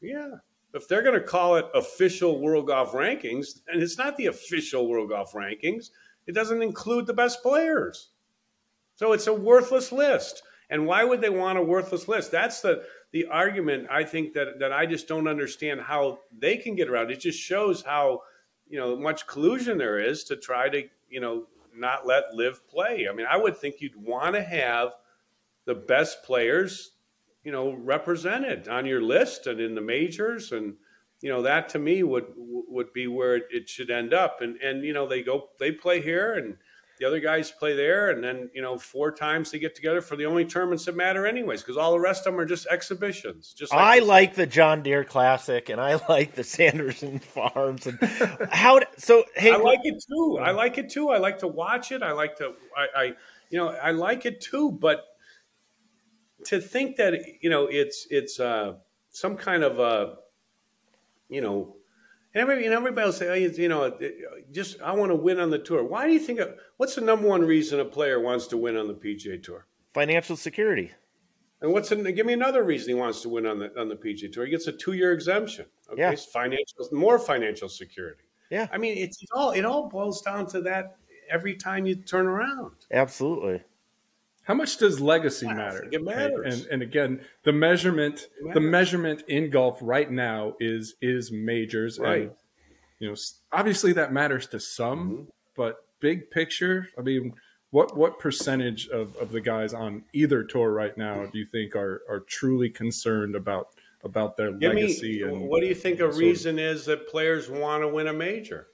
[0.00, 0.38] Yeah
[0.74, 4.88] if they're going to call it official World Golf Rankings, and it's not the official
[4.88, 5.90] World Golf Rankings,
[6.26, 8.08] it doesn't include the best players.
[8.94, 10.42] So it's a worthless list.
[10.70, 12.30] And why would they want a worthless list?
[12.30, 16.74] That's the the argument I think that that I just don't understand how they can
[16.74, 17.10] get around.
[17.10, 18.22] It just shows how
[18.68, 23.06] you know much collusion there is to try to you know not let LIV play.
[23.10, 24.94] I mean, I would think you'd want to have
[25.66, 26.92] the best players
[27.44, 30.52] you know represented on your list and in the majors.
[30.52, 30.74] And
[31.20, 34.40] you know that to me would would be where it should end up.
[34.40, 36.56] And and you know they go they play here and
[36.98, 38.10] the other guys play there.
[38.10, 41.26] And then you know four times they get together for the only tournaments that matter
[41.26, 44.46] anyways because all the rest of them are just exhibitions just like i like the
[44.46, 47.86] john deere classic and i like the sanderson farms.
[47.86, 47.98] And
[48.52, 50.38] how so hey i like it too.
[50.40, 51.10] I like it too.
[51.10, 52.02] I like to watch it.
[52.02, 53.04] I like to i, I
[53.50, 55.04] you know i like it too but
[56.46, 58.74] to think that you know it's it's uh,
[59.10, 60.16] some kind of a
[61.28, 61.76] you know
[62.34, 63.92] and everybody, and everybody will say, oh, you know,
[64.50, 65.84] just I want to win on the tour.
[65.84, 66.40] Why do you think?
[66.78, 69.66] What's the number one reason a player wants to win on the PGA Tour?
[69.92, 70.90] Financial security.
[71.60, 73.96] And what's the, give me another reason he wants to win on the on the
[73.96, 74.46] PGA Tour?
[74.46, 75.66] He gets a two year exemption.
[75.90, 76.14] Okay, yeah.
[76.32, 78.22] financial more financial security.
[78.50, 80.96] Yeah, I mean, it's it all it all boils down to that
[81.30, 82.72] every time you turn around.
[82.90, 83.62] Absolutely.
[84.44, 85.88] How much does legacy matter?
[85.92, 86.62] It matters.
[86.62, 91.98] And, and again, the measurement the measurement in golf right now is is majors.
[91.98, 92.22] Right.
[92.22, 92.30] And,
[92.98, 93.16] you know,
[93.52, 95.22] obviously that matters to some, mm-hmm.
[95.56, 97.34] but big picture, I mean,
[97.70, 101.74] what what percentage of, of the guys on either tour right now do you think
[101.74, 103.68] are are truly concerned about
[104.04, 105.22] about their Give legacy?
[105.22, 108.08] Me, and what do you think a reason of, is that players want to win
[108.08, 108.66] a major?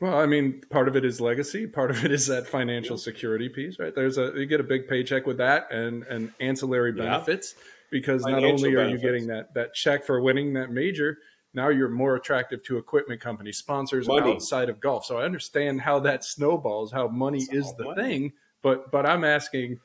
[0.00, 1.66] Well, I mean, part of it is legacy.
[1.66, 3.94] Part of it is that financial security piece, right?
[3.94, 7.62] There's a you get a big paycheck with that, and and ancillary benefits yeah.
[7.90, 9.02] because financial not only are benefits.
[9.02, 11.18] you getting that that check for winning that major,
[11.54, 14.32] now you're more attractive to equipment companies, sponsors money.
[14.32, 15.06] outside of golf.
[15.06, 18.02] So I understand how that snowballs, how money it's is the money.
[18.02, 18.32] thing.
[18.62, 19.80] But but I'm asking,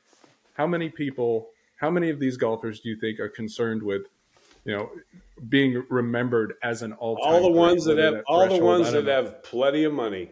[0.54, 4.02] how many people, how many of these golfers do you think are concerned with
[4.64, 4.90] you know,
[5.48, 9.12] being remembered as an all all the ones that have all the ones that know.
[9.12, 10.30] have plenty of money.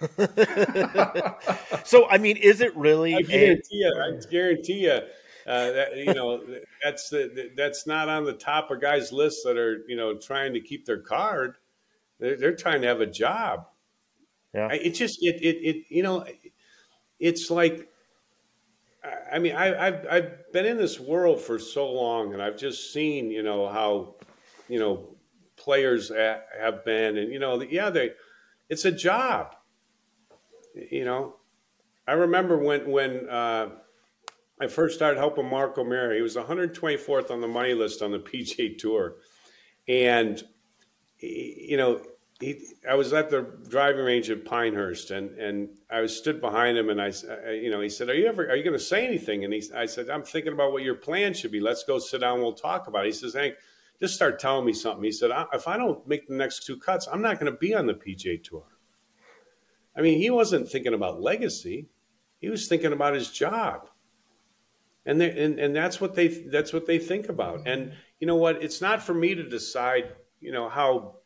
[1.84, 3.14] so I mean, is it really?
[3.14, 3.94] I guarantee a, you.
[4.00, 5.00] I guarantee you.
[5.46, 6.42] Uh, that you know
[6.82, 10.54] that's the, that's not on the top of guys' lists that are you know trying
[10.54, 11.56] to keep their card.
[12.18, 13.66] They're, they're trying to have a job.
[14.54, 16.24] Yeah, it just it, it it you know,
[17.18, 17.88] it's like
[19.32, 22.92] I mean, I, have I've been in this world for so long, and I've just
[22.92, 24.14] seen, you know, how,
[24.68, 25.16] you know,
[25.56, 28.12] players have been, and you know, yeah, they,
[28.68, 29.56] it's a job.
[30.90, 31.36] You know,
[32.06, 33.70] I remember when when uh,
[34.60, 36.16] I first started helping Mark O'Meara.
[36.16, 39.16] He was 124th on the money list on the PGA Tour,
[39.86, 40.42] and
[41.18, 42.02] you know,
[42.40, 46.76] he, I was at the driving range at Pinehurst, and and I was stood behind
[46.76, 47.12] him, and I,
[47.52, 49.62] you know, he said, "Are you ever are you going to say anything?" And he,
[49.74, 51.60] I said, "I'm thinking about what your plan should be.
[51.60, 52.40] Let's go sit down.
[52.40, 53.54] We'll talk about it." He says, "Hank,
[54.00, 57.06] just start telling me something." He said, "If I don't make the next two cuts,
[57.10, 58.66] I'm not going to be on the PGA Tour."
[59.96, 61.88] I mean, he wasn't thinking about legacy;
[62.40, 63.88] he was thinking about his job,
[65.06, 67.68] and they, and and that's what they that's what they think about.
[67.68, 68.60] And you know what?
[68.60, 70.16] It's not for me to decide.
[70.40, 71.20] You know how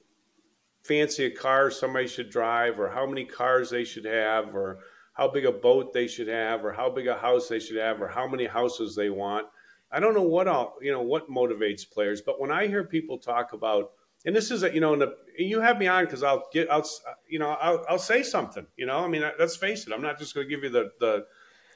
[0.82, 4.78] fancy a car somebody should drive or how many cars they should have or
[5.12, 8.00] how big a boat they should have or how big a house they should have
[8.00, 9.46] or how many houses they want.
[9.90, 13.18] I don't know what all, you know what motivates players, but when I hear people
[13.18, 13.92] talk about
[14.24, 16.88] and this is a, you know the, you have me on because I'll get I'll
[17.28, 20.18] you know I'll, I'll say something you know I mean let's face it I'm not
[20.18, 21.26] just going to give you the the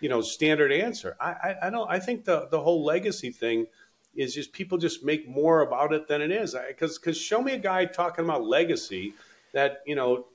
[0.01, 3.67] you know standard answer I, I I don't I think the the whole legacy thing
[4.15, 6.55] is just people just make more about it than it is.
[6.69, 9.15] Because because show me a guy talking about legacy
[9.53, 10.27] that you know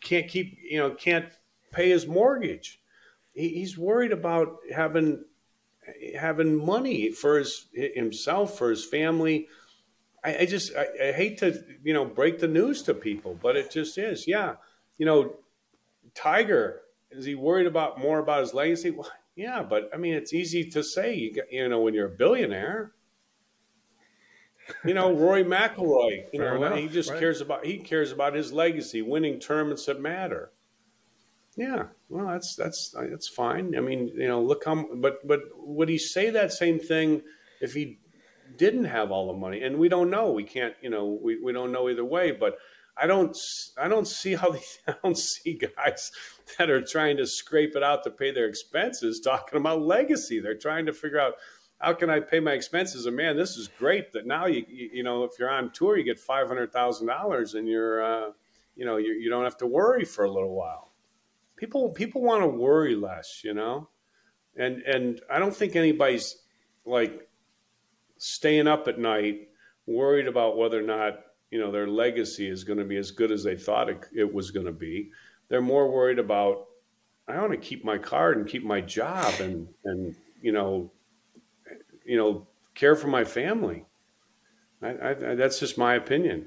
[0.00, 1.26] can't keep you know can't
[1.72, 2.80] pay his mortgage.
[3.34, 5.24] He, he's worried about having
[6.18, 9.48] having money for his himself for his family.
[10.24, 13.56] I, I just I, I hate to you know break the news to people, but
[13.56, 14.26] it just is.
[14.26, 14.56] Yeah,
[14.98, 15.36] you know,
[16.14, 18.90] Tiger is he worried about more about his legacy?
[18.90, 21.14] Well, yeah, but I mean, it's easy to say.
[21.14, 22.92] You, you know, when you're a billionaire,
[24.84, 26.24] you know, Rory McIlroy.
[26.32, 27.18] You Fair know, enough, he just right.
[27.18, 30.52] cares about he cares about his legacy, winning tournaments that matter.
[31.56, 33.76] Yeah, well, that's that's that's fine.
[33.76, 34.86] I mean, you know, look how.
[34.94, 37.22] But but would he say that same thing
[37.60, 37.98] if he
[38.56, 39.62] didn't have all the money?
[39.62, 40.30] And we don't know.
[40.30, 40.74] We can't.
[40.80, 42.30] You know, we, we don't know either way.
[42.30, 42.58] But
[42.96, 43.36] I don't
[43.76, 46.10] I don't see how they, I don't see guys
[46.56, 50.40] that are trying to scrape it out to pay their expenses talking about legacy.
[50.40, 51.34] They're trying to figure out
[51.78, 53.06] how can I pay my expenses?
[53.06, 56.04] And man, this is great that now you you, know if you're on tour, you
[56.04, 58.30] get five hundred thousand dollars, and you're uh,
[58.76, 60.92] you know you, you don't have to worry for a little while.
[61.56, 63.88] People people want to worry less, you know,
[64.56, 66.36] and and I don't think anybody's
[66.84, 67.28] like
[68.18, 69.48] staying up at night
[69.86, 73.30] worried about whether or not you know their legacy is going to be as good
[73.30, 75.10] as they thought it, it was going to be.
[75.48, 76.66] They're more worried about
[77.28, 80.90] I want to keep my card and keep my job and and you know
[82.08, 83.84] you know, care for my family.
[84.82, 86.46] I, I, that's just my opinion.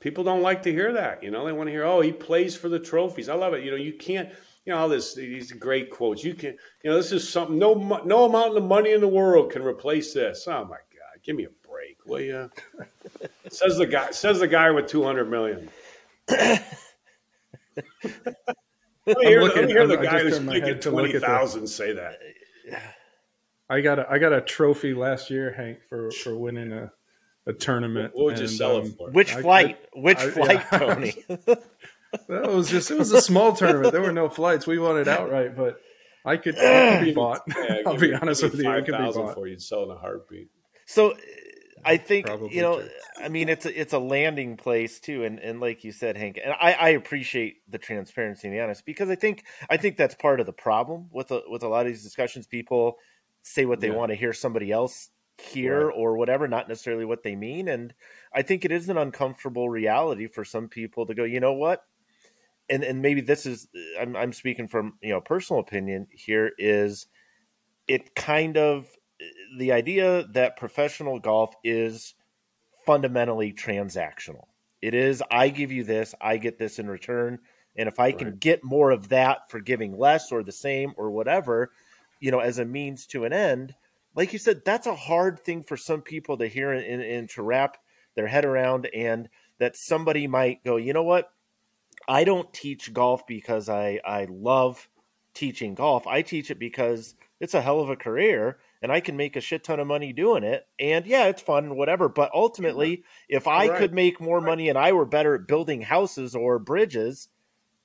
[0.00, 1.22] People don't like to hear that.
[1.22, 3.28] You know, they want to hear, oh, he plays for the trophies.
[3.28, 3.62] I love it.
[3.62, 4.30] You know, you can't,
[4.64, 6.24] you know, all this, these great quotes.
[6.24, 7.74] You can't, you know, this is something, no,
[8.04, 10.48] no amount of money in the world can replace this.
[10.48, 12.50] Oh my God, give me a break, will you?
[13.48, 15.68] says the guy, says the guy with 200 million.
[16.28, 16.64] let
[19.06, 22.18] me hear, looking, let me hear the guy who's making 20,000 say that.
[23.72, 26.92] I got a I got a trophy last year, Hank, for for winning a
[27.46, 28.12] a tournament.
[28.14, 29.10] What would you sell um, it for?
[29.10, 29.78] Which I, flight?
[29.96, 31.14] I, Which I, flight, yeah, Tony?
[32.28, 33.92] that was just it was a small tournament.
[33.92, 34.66] There were no flights.
[34.66, 35.80] We won it outright, but
[36.22, 37.40] I could, I could be bought.
[37.48, 38.70] Yeah, I'll be honest with you.
[38.70, 39.34] I could be bought.
[39.34, 40.50] for you sell in a heartbeat.
[40.84, 41.14] So
[41.82, 42.80] I think Probably you know.
[42.80, 42.90] True.
[43.22, 46.38] I mean, it's a, it's a landing place too, and, and like you said, Hank,
[46.44, 50.14] and I, I appreciate the transparency and the honest because I think I think that's
[50.14, 52.46] part of the problem with a, with a lot of these discussions.
[52.46, 52.98] People
[53.42, 53.94] say what they yeah.
[53.94, 55.10] want to hear somebody else
[55.42, 55.94] hear right.
[55.96, 57.68] or whatever, not necessarily what they mean.
[57.68, 57.92] And
[58.34, 61.84] I think it is an uncomfortable reality for some people to go, you know what?
[62.70, 63.68] And and maybe this is
[64.00, 67.06] I'm I'm speaking from, you know, personal opinion here is
[67.88, 68.88] it kind of
[69.58, 72.14] the idea that professional golf is
[72.86, 74.46] fundamentally transactional.
[74.80, 77.40] It is I give you this, I get this in return.
[77.76, 78.18] And if I right.
[78.18, 81.70] can get more of that for giving less or the same or whatever,
[82.22, 83.74] you know, as a means to an end,
[84.14, 87.42] like you said, that's a hard thing for some people to hear and, and to
[87.42, 87.78] wrap
[88.14, 88.88] their head around.
[88.94, 91.32] And that somebody might go, you know what?
[92.06, 94.88] I don't teach golf because I, I love
[95.34, 96.06] teaching golf.
[96.06, 99.40] I teach it because it's a hell of a career and I can make a
[99.40, 100.64] shit ton of money doing it.
[100.78, 102.08] And yeah, it's fun and whatever.
[102.08, 103.78] But ultimately, if I right.
[103.78, 107.28] could make more money and I were better at building houses or bridges,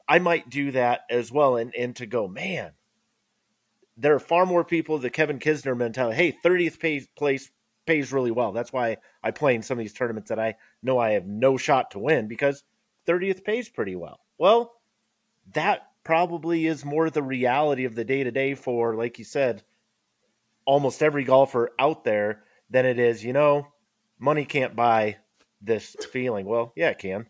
[0.07, 1.57] I might do that as well.
[1.57, 2.73] And, and to go, man,
[3.97, 6.15] there are far more people the Kevin Kisner mentality.
[6.15, 7.51] Hey, 30th pay, place
[7.85, 8.51] pays really well.
[8.51, 11.57] That's why I play in some of these tournaments that I know I have no
[11.57, 12.63] shot to win because
[13.07, 14.19] 30th pays pretty well.
[14.37, 14.73] Well,
[15.53, 19.63] that probably is more the reality of the day to day for, like you said,
[20.65, 23.67] almost every golfer out there than it is, you know,
[24.19, 25.17] money can't buy
[25.61, 26.45] this feeling.
[26.45, 27.25] Well, yeah, it can.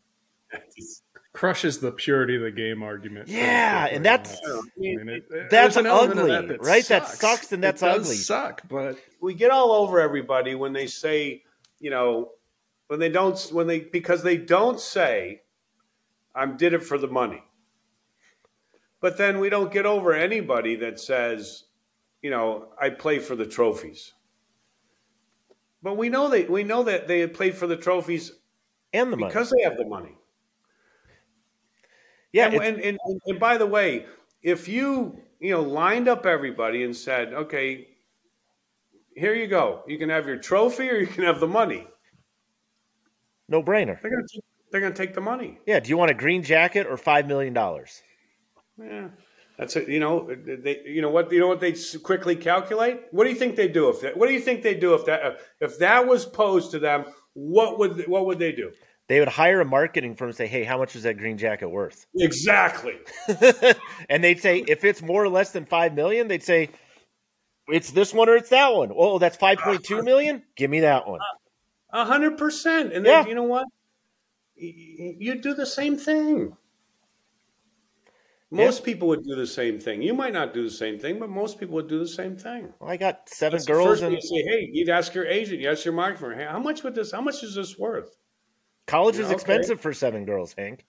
[1.38, 3.28] Crushes the purity of the game argument.
[3.28, 6.84] Yeah, and that's I mean, it, that's ugly, that that right?
[6.84, 7.12] Sucks.
[7.12, 8.16] That sucks, and that's ugly.
[8.16, 11.44] Suck, but we get all over everybody when they say,
[11.80, 12.32] you know,
[12.88, 15.42] when they don't, when they because they don't say,
[16.34, 17.44] "I'm did it for the money,"
[19.00, 21.66] but then we don't get over anybody that says,
[22.24, 24.14] you know, I play for the trophies.
[25.84, 28.32] But we know they we know that they had played for the trophies
[28.92, 29.62] and the money because money.
[29.62, 30.18] they have the money.
[32.34, 34.06] Yeah, and, and, and, and by the way,
[34.42, 37.88] if you you know lined up everybody and said, okay,
[39.16, 41.88] here you go, you can have your trophy or you can have the money.
[43.50, 44.00] No brainer.
[44.02, 44.28] They're gonna
[44.72, 45.60] they're gonna take the money.
[45.66, 45.80] Yeah.
[45.80, 48.02] Do you want a green jacket or five million dollars?
[48.78, 49.10] Yeah.
[49.58, 49.90] That's it.
[49.90, 50.82] You know, they.
[50.86, 51.32] You know what?
[51.32, 51.74] You know what they
[52.04, 53.02] quickly calculate.
[53.10, 54.16] What do you think they do if that?
[54.16, 55.40] What do you think they do if that?
[55.60, 58.72] If that was posed to them, what would what would they do?
[59.08, 61.70] They would hire a marketing firm and say, "Hey, how much is that green jacket
[61.70, 62.96] worth?" Exactly.
[64.10, 66.70] and they'd say, if it's more or less than five million, they'd say,
[67.70, 70.44] "It's this one or it's that one." Oh, oh that's five point two million.
[70.58, 71.22] Give me that one.
[71.92, 72.92] A hundred percent.
[72.92, 73.66] And then you know what?
[74.56, 76.58] You do the same thing.
[78.50, 78.86] Most yeah.
[78.86, 80.02] people would do the same thing.
[80.02, 82.74] You might not do the same thing, but most people would do the same thing.
[82.80, 85.70] Well, I got seven That's girls, and you say, "Hey, you'd ask your agent, you
[85.70, 87.12] ask your marketer, hey, how much would this?
[87.12, 88.18] How much is this worth?"
[88.88, 90.86] College is expensive for seven girls, Hank.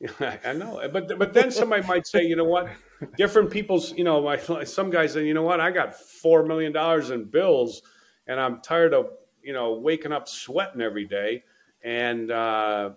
[0.44, 2.70] I know, but but then somebody might say, you know what?
[3.16, 5.60] Different people's, you know, some guys say, you know what?
[5.60, 7.82] I got four million dollars in bills,
[8.26, 9.10] and I'm tired of,
[9.42, 11.42] you know, waking up sweating every day,
[11.82, 12.90] and uh,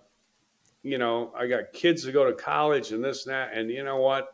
[0.82, 3.54] you know, I got kids to go to college and this and that.
[3.54, 4.28] And you know what?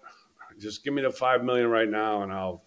[0.59, 2.65] Just give me the five million right now, and I'll,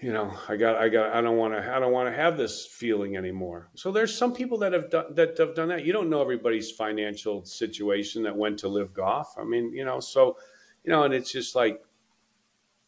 [0.00, 2.36] you know, I got, I got, I don't want to, I don't want to have
[2.36, 3.68] this feeling anymore.
[3.74, 5.84] So there's some people that have done that have done that.
[5.84, 9.34] You don't know everybody's financial situation that went to LIV golf.
[9.36, 10.36] I mean, you know, so,
[10.84, 11.82] you know, and it's just like,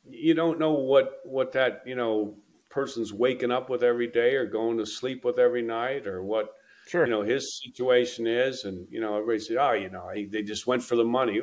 [0.08, 2.36] you don't know what what that you know
[2.68, 6.54] person's waking up with every day or going to sleep with every night or what
[6.86, 7.04] sure.
[7.04, 10.68] you know his situation is, and you know everybody said, oh, you know, they just
[10.68, 11.40] went for the money.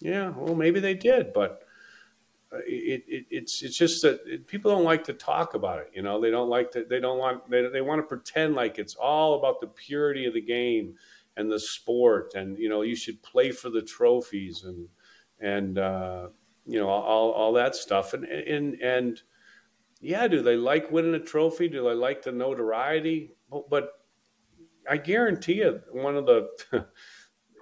[0.00, 1.65] Yeah, well, maybe they did, but
[2.52, 5.90] it, it, it's it's just that people don't like to talk about it.
[5.94, 6.84] You know, they don't like to.
[6.84, 7.50] They don't want.
[7.50, 10.94] They they want to pretend like it's all about the purity of the game
[11.36, 14.88] and the sport, and you know, you should play for the trophies and
[15.40, 16.28] and uh,
[16.66, 19.22] you know all all that stuff, and and and
[20.00, 21.68] yeah, do they like winning a trophy?
[21.68, 23.32] Do they like the notoriety?
[23.70, 23.90] But
[24.88, 26.48] I guarantee you, one of the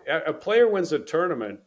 [0.08, 1.60] a player wins a tournament,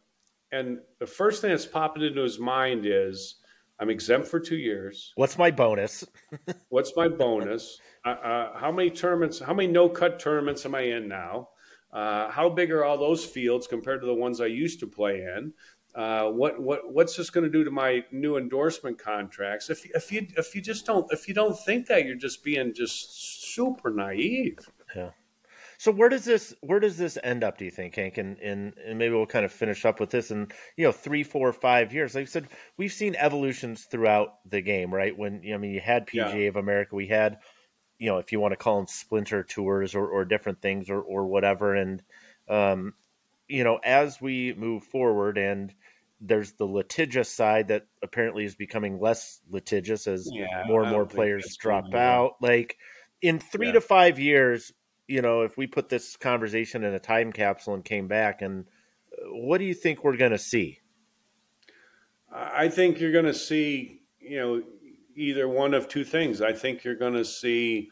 [0.52, 3.36] and the first thing that's popping into his mind is,
[3.78, 5.12] "I'm exempt for two years.
[5.16, 6.04] What's my bonus?
[6.68, 7.80] What's my bonus?
[8.04, 9.38] Uh, uh, how many tournaments?
[9.40, 11.50] How many no cut tournaments am I in now?
[11.92, 15.22] Uh, how big are all those fields compared to the ones I used to play
[15.22, 15.52] in?
[15.94, 19.70] Uh, what what what's this going to do to my new endorsement contracts?
[19.70, 22.74] If if you if you just don't if you don't think that, you're just being
[22.74, 24.58] just super naive.
[24.94, 25.10] Yeah.
[25.78, 27.56] So where does this where does this end up?
[27.56, 28.18] Do you think, Hank?
[28.18, 31.22] And, and and maybe we'll kind of finish up with this in you know three,
[31.22, 32.16] four, five years.
[32.16, 35.16] Like I said, we've seen evolutions throughout the game, right?
[35.16, 36.48] When I mean, you had PGA yeah.
[36.48, 37.38] of America, we had
[37.96, 41.00] you know if you want to call them splinter tours or, or different things or
[41.00, 42.02] or whatever, and
[42.48, 42.94] um,
[43.46, 45.72] you know as we move forward and
[46.20, 51.06] there's the litigious side that apparently is becoming less litigious as yeah, more and more
[51.06, 52.32] players drop out.
[52.40, 52.76] Like
[53.22, 53.74] in three yeah.
[53.74, 54.72] to five years,
[55.08, 58.66] you know, if we put this conversation in a time capsule and came back, and
[59.12, 60.80] uh, what do you think we're going to see?
[62.30, 64.62] I think you're going to see, you know,
[65.16, 66.42] either one of two things.
[66.42, 67.88] I think you're going to see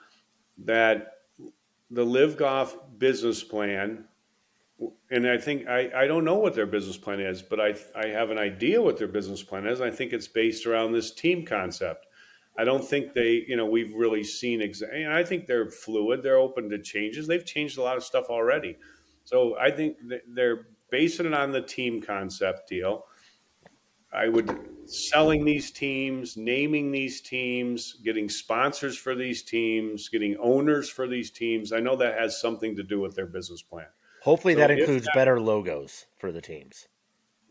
[0.64, 1.12] that
[1.90, 4.04] the LIV golf business plan,
[5.10, 8.08] and I think I, I don't know what their business plan is, but I I
[8.08, 9.80] have an idea what their business plan is.
[9.80, 12.05] I think it's based around this team concept.
[12.58, 14.60] I don't think they, you know, we've really seen.
[14.60, 16.22] Exa- and I think they're fluid.
[16.22, 17.26] They're open to changes.
[17.26, 18.76] They've changed a lot of stuff already.
[19.24, 19.96] So I think
[20.28, 23.04] they're basing it on the team concept deal.
[24.12, 24.48] I would
[24.86, 31.30] selling these teams, naming these teams, getting sponsors for these teams, getting owners for these
[31.30, 31.72] teams.
[31.72, 33.86] I know that has something to do with their business plan.
[34.22, 36.86] Hopefully, so that includes that, better logos for the teams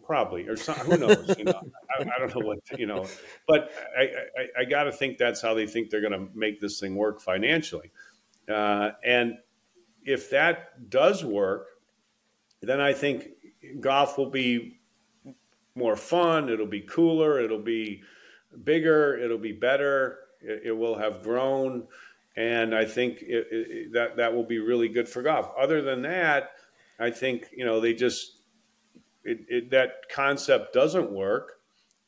[0.06, 1.62] probably or some, who knows you know
[1.98, 3.06] I, I, don't know what you know
[3.48, 4.04] but i
[4.38, 6.96] i, I got to think that's how they think they're going to make this thing
[6.96, 7.92] work financially
[8.48, 9.38] uh, and
[10.04, 11.68] if that does work
[12.62, 13.30] then i think
[13.82, 14.80] golf will be
[15.76, 16.50] more fun.
[16.50, 17.40] It'll be cooler.
[17.40, 18.02] It'll be
[18.64, 19.18] bigger.
[19.18, 20.20] It'll be better.
[20.42, 21.88] It, it will have grown,
[22.36, 25.52] and I think it, it, that that will be really good for golf.
[25.58, 26.52] Other than that,
[27.00, 28.38] I think you know they just
[29.26, 31.54] that concept doesn't work,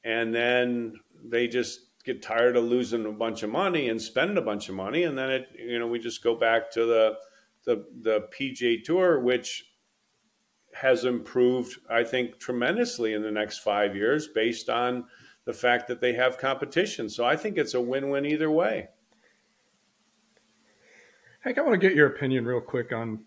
[0.04, 0.94] and then
[1.24, 4.76] they just get tired of losing a bunch of money and spend a bunch of
[4.76, 7.18] money, and then it you know we just go back to the
[7.66, 9.66] the the PGA Tour, which
[10.74, 15.06] has improved, I think, tremendously in the next five years based on
[15.46, 17.10] the fact that they have competition.
[17.10, 18.90] So I think it's a win-win either way.
[21.40, 23.22] Hank, I want to get your opinion real quick on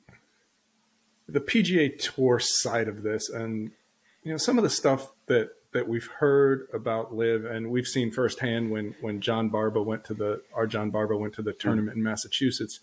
[1.28, 3.72] the PGA Tour side of this, and
[4.22, 8.10] you know some of the stuff that that we've heard about LIV and we've seen
[8.10, 11.92] firsthand when when John Barba went to the our John Barba went to the tournament
[11.96, 12.06] mm-hmm.
[12.06, 12.80] in Massachusetts.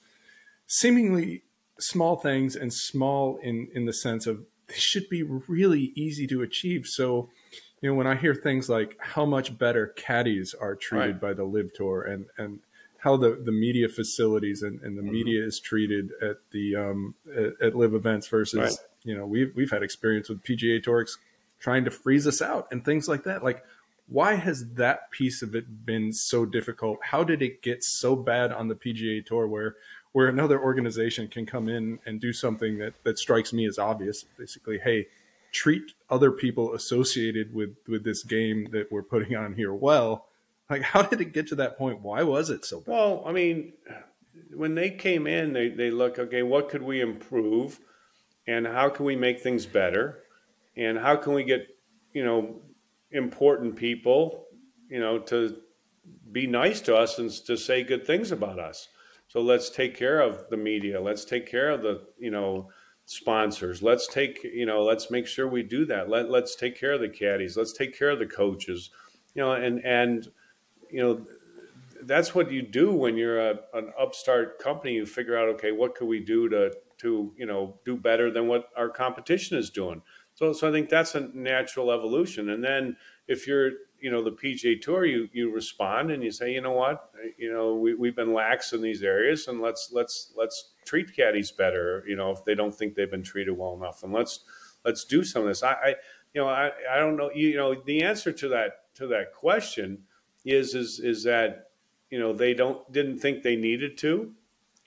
[0.67, 1.43] Seemingly
[1.79, 6.41] small things and small in in the sense of they should be really easy to
[6.41, 6.85] achieve.
[6.85, 7.29] So,
[7.81, 11.21] you know, when I hear things like how much better caddies are treated right.
[11.21, 12.59] by the LIV Tour and and
[12.99, 15.11] how the, the media facilities and, and the mm-hmm.
[15.11, 18.87] media is treated at the um, at, at LIV events versus right.
[19.03, 21.05] you know we've we've had experience with PGA Tour
[21.59, 23.43] trying to freeze us out and things like that.
[23.43, 23.63] Like,
[24.07, 26.99] why has that piece of it been so difficult?
[27.01, 29.75] How did it get so bad on the PGA Tour where
[30.13, 34.23] where another organization can come in and do something that that strikes me as obvious?
[34.37, 35.07] Basically, hey,
[35.51, 40.27] treat other people associated with with this game that we're putting on here well.
[40.69, 42.01] Like, how did it get to that point?
[42.01, 42.91] Why was it so bad?
[42.91, 43.73] Well, I mean,
[44.53, 46.43] when they came in, they they look okay.
[46.43, 47.79] What could we improve,
[48.47, 50.23] and how can we make things better?
[50.77, 51.67] And how can we get
[52.13, 52.61] you know
[53.11, 54.45] important people
[54.89, 55.57] you know to
[56.31, 58.87] be nice to us and to say good things about us?
[59.27, 61.01] So let's take care of the media.
[61.01, 62.69] Let's take care of the you know
[63.05, 63.81] sponsors.
[63.81, 66.09] Let's take you know let's make sure we do that.
[66.09, 67.57] Let, let's take care of the caddies.
[67.57, 68.91] Let's take care of the coaches.
[69.33, 70.27] You know and and
[70.89, 71.25] you know
[72.03, 74.93] that's what you do when you're a, an upstart company.
[74.93, 78.47] You figure out okay what can we do to to you know do better than
[78.47, 80.01] what our competition is doing
[80.37, 82.49] so, so I think that's a natural evolution.
[82.49, 82.95] And then
[83.27, 86.73] if you're, you know, the PGA Tour, you you respond and you say, you know
[86.73, 87.09] what,
[87.39, 91.51] you know, we we've been lax in these areas, and let's let's let's treat caddies
[91.51, 92.03] better.
[92.07, 94.41] You know, if they don't think they've been treated well enough, and let's
[94.85, 95.63] let's do some of this.
[95.63, 95.95] I, I
[96.35, 97.31] you know, I, I don't know.
[97.33, 100.03] You know, the answer to that to that question
[100.45, 101.71] is is is that
[102.11, 104.33] you know they don't didn't think they needed to,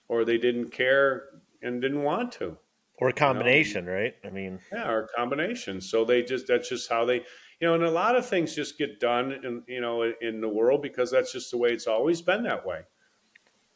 [0.07, 1.25] or they didn't care
[1.61, 2.57] and didn't want to
[3.01, 3.97] or a combination, you know?
[3.97, 4.15] right?
[4.25, 5.81] I mean, yeah, or a combination.
[5.81, 8.79] So they just that's just how they, you know, and a lot of things just
[8.79, 12.21] get done in you know in the world because that's just the way it's always
[12.23, 12.83] been that way.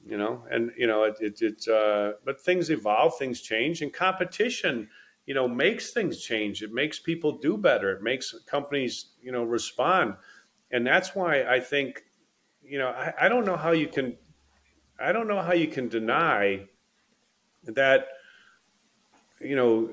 [0.06, 3.92] You know, and you know it it, it uh, but things evolve, things change, and
[3.92, 4.90] competition,
[5.24, 6.62] you know, makes things change.
[6.62, 7.90] It makes people do better.
[7.92, 10.16] It makes companies, you know, respond,
[10.70, 12.02] and that's why I think,
[12.62, 14.18] you know, I, I don't know how you can,
[15.00, 16.68] I don't know how you can deny
[17.64, 18.06] that
[19.40, 19.90] you know,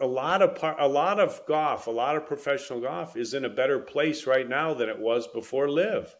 [0.00, 3.44] a lot of par- a lot of golf, a lot of professional golf is in
[3.44, 6.16] a better place right now than it was before LIV.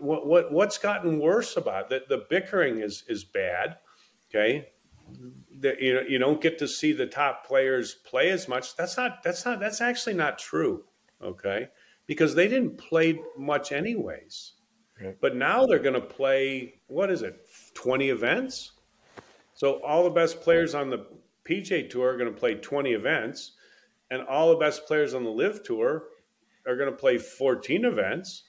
[0.00, 2.08] What, what what's gotten worse about that?
[2.08, 3.78] The bickering is is bad.
[4.28, 4.68] Okay,
[5.58, 8.76] the, you know you don't get to see the top players play as much.
[8.76, 10.84] That's not that's not that's actually not true.
[11.22, 11.68] Okay,
[12.06, 14.52] because they didn't play much anyways.
[15.22, 16.74] But now they're going to play.
[16.88, 17.40] What is it?
[17.72, 18.72] Twenty events
[19.60, 21.04] so all the best players on the
[21.44, 23.52] PGA Tour are going to play 20 events,
[24.10, 26.04] and all the best players on the LIV Tour
[26.66, 28.44] are going to play 14 events.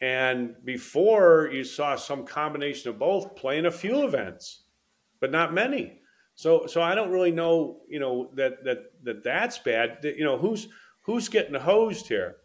[0.00, 4.62] And before you saw some combination of both playing a few events,
[5.20, 6.00] but not many.
[6.34, 9.98] So, so I don't really know, you know, that that that that's bad.
[10.02, 10.66] You know, who's
[11.02, 12.38] who's getting hosed here?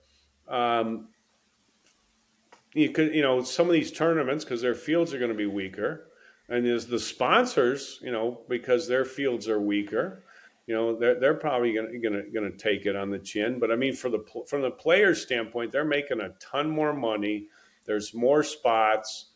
[0.47, 1.07] Um,
[2.75, 5.47] you could, you know, some of these tournaments because their fields are going to be
[5.47, 6.09] weaker
[6.51, 10.21] and is the sponsors, you know, because their fields are weaker,
[10.67, 13.57] you know, they're, they're probably going to take it on the chin.
[13.57, 17.47] But I mean, for the from the players' standpoint, they're making a ton more money.
[17.85, 19.27] There's more spots.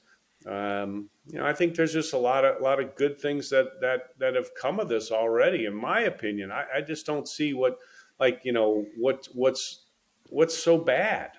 [0.45, 3.49] Um, you know, I think there's just a lot of a lot of good things
[3.49, 5.66] that that that have come of this already.
[5.66, 7.80] In my opinion, I, I just don't see what
[8.20, 9.86] like you know what what's
[10.30, 11.32] what's so bad.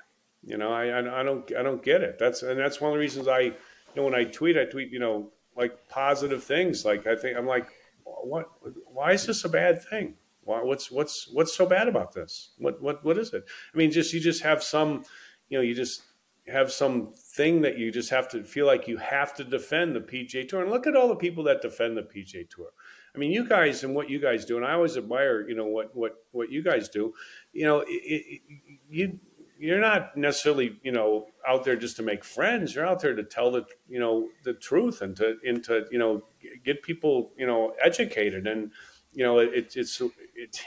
[0.42, 2.18] You know, I, I, I don't I don't get it.
[2.18, 3.54] That's and that's one of the reasons I you
[3.94, 6.84] know when I tweet I tweet you know like positive things.
[6.84, 7.68] Like I think I'm like,
[8.04, 8.46] what?
[8.86, 10.14] Why is this a bad thing?
[10.44, 12.50] Why, what's what's what's so bad about this?
[12.58, 13.44] What what what is it?
[13.74, 15.04] I mean, just you just have some,
[15.48, 16.02] you know, you just
[16.48, 20.00] have some thing that you just have to feel like you have to defend the
[20.00, 20.62] PGA Tour.
[20.62, 22.68] And look at all the people that defend the PGA Tour.
[23.14, 25.66] I mean, you guys and what you guys do, and I always admire, you know,
[25.66, 27.14] what what what you guys do.
[27.52, 28.40] You know, it, it,
[28.88, 29.18] you
[29.58, 32.74] you're not necessarily you know out there just to make friends.
[32.74, 36.22] You're out there to tell the you know the truth and to into you know
[36.64, 38.46] get people you know educated.
[38.46, 38.72] And
[39.12, 40.10] you know it, it's it,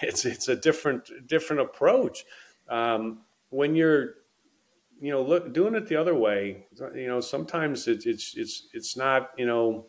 [0.02, 2.26] it's it's a different different approach.
[2.68, 4.16] Um, when you're
[5.00, 8.98] you know look doing it the other way you know sometimes it, it's it's it's
[8.98, 9.86] not you know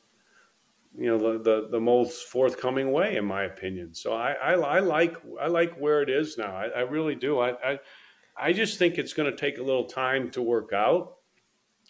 [0.97, 3.95] you know the, the, the most forthcoming way in my opinion.
[3.95, 6.55] So I, I, I like I like where it is now.
[6.55, 7.39] I, I really do.
[7.39, 7.79] I, I
[8.41, 11.17] I just think it's going to take a little time to work out.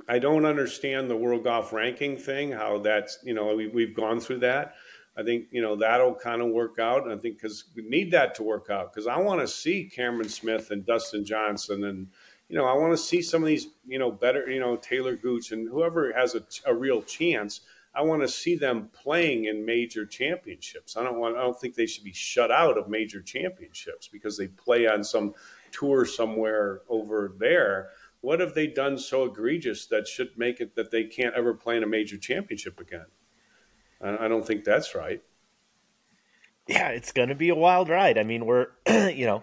[0.09, 4.19] I don't understand the world golf ranking thing, how that's, you know, we, we've gone
[4.19, 4.75] through that.
[5.17, 7.11] I think, you know, that'll kind of work out.
[7.11, 10.29] I think because we need that to work out because I want to see Cameron
[10.29, 12.09] Smith and Dustin Johnson and,
[12.49, 15.15] you know, I want to see some of these, you know, better, you know, Taylor
[15.17, 17.61] Gooch and whoever has a, a real chance.
[17.95, 20.97] I want to see them playing in major championships.
[20.97, 21.37] I don't want.
[21.37, 25.03] I don't think they should be shut out of major championships because they play on
[25.03, 25.35] some
[25.73, 27.91] tour somewhere over there.
[28.21, 31.77] What have they done so egregious that should make it that they can't ever play
[31.77, 33.07] in a major championship again?
[34.03, 35.23] I don't think that's right.
[36.67, 38.17] Yeah, it's going to be a wild ride.
[38.17, 39.43] I mean, we're, you know,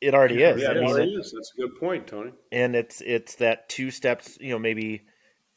[0.00, 0.60] it already is.
[0.60, 1.32] Yeah, I it mean, already is.
[1.32, 2.32] That's a good point, Tony.
[2.50, 4.36] And it's it's that two steps.
[4.40, 5.02] You know, maybe,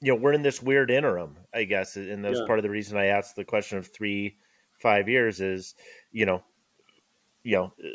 [0.01, 1.35] you know, we're in this weird interim.
[1.53, 2.45] I guess, and that's Yeah.
[2.45, 4.37] part of the reason I asked the question of three,
[4.79, 5.73] five years is,
[6.11, 6.43] you know,
[7.43, 7.87] you know, uh,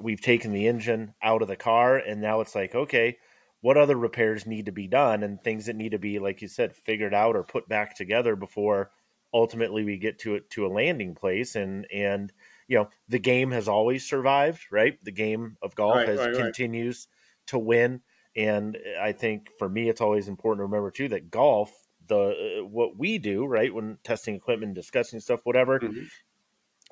[0.00, 3.18] we've taken the engine out of the car, and now it's like, okay,
[3.60, 6.48] what other repairs need to be done, and things that need to be, like you
[6.48, 8.90] said, figured out or put back together before
[9.32, 12.32] ultimately we get to it to a landing place, and and
[12.68, 14.98] you know, the game has always survived, right?
[15.04, 16.54] The game of golf Right, has right, right.
[16.54, 17.08] continues
[17.46, 18.02] to win,
[18.36, 21.72] and I think for me, it's always important to remember too that golf,
[22.06, 26.08] the uh, what we do, right, when testing equipment, discussing stuff, whatever, Mhm.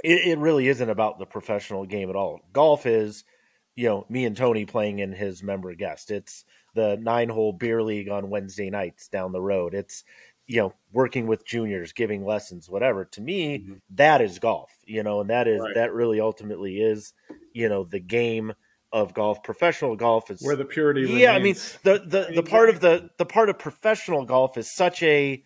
[0.02, 2.40] It, it really isn't about the professional game at all.
[2.52, 3.24] Golf is,
[3.76, 6.10] you know, me and Tony playing in his member guest.
[6.10, 6.44] It's
[6.74, 9.74] the nine hole beer league on Wednesday nights down the road.
[9.74, 10.04] It's,
[10.46, 13.04] you know, working with juniors, giving lessons, whatever.
[13.06, 13.80] To me, Mhm.
[13.90, 15.74] that is golf, you know, and that is, Right.
[15.74, 17.12] that really ultimately is,
[17.52, 18.52] you know, the game
[18.92, 19.42] of golf.
[19.42, 21.02] Professional golf is where the purity.
[21.02, 24.70] yeah, I mean the the the part of the the part of professional golf is
[24.74, 25.42] such a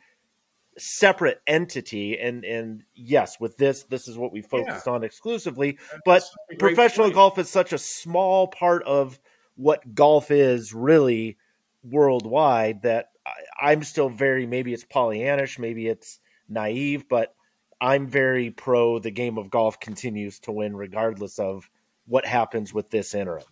[0.78, 5.78] separate entity, and and yes, with this, this is what we focused on exclusively.
[6.04, 9.18] But That's great professional golf is such a small part of
[9.56, 11.38] what golf is really
[11.82, 17.34] worldwide that I, I'm still very maybe it's Pollyannish, maybe it's naive, but
[17.80, 21.68] I'm very pro the game of golf continues to win regardless of
[22.06, 23.44] what happens with this interim.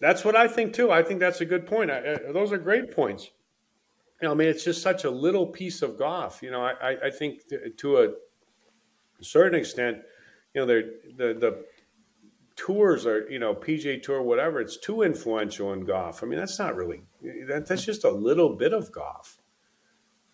[0.00, 0.90] That's what I think too.
[0.90, 1.90] I think that's a good point.
[1.90, 3.30] I, I, those are great points.
[4.24, 6.42] You know, I mean, it's just such a little piece of golf.
[6.42, 7.42] You know, I, I, think
[7.76, 9.98] to, a certain extent,
[10.54, 11.66] you know, the the
[12.56, 14.62] tours are, you know, PGA Tour, whatever.
[14.62, 16.22] It's too influential in golf.
[16.22, 17.02] I mean, that's not really.
[17.20, 19.42] That, that's just a little bit of golf.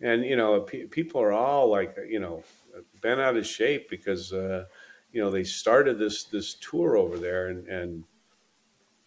[0.01, 2.45] And you know, pe- people are all like, you know,
[3.03, 4.67] bent out of shape because, uh,
[5.11, 8.05] you know, they started this this tour over there, and and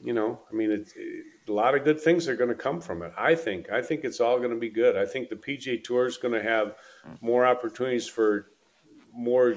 [0.03, 2.79] you know, I mean, it, it- a lot of good things are going to come
[2.79, 3.11] from it.
[3.17, 3.69] I think.
[3.69, 4.95] I think it's all going to be good.
[4.95, 6.75] I think the PGA Tour is going to have
[7.19, 8.47] more opportunities for
[9.13, 9.55] more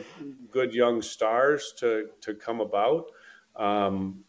[0.50, 3.04] good young stars to to come about.
[3.54, 4.24] Um,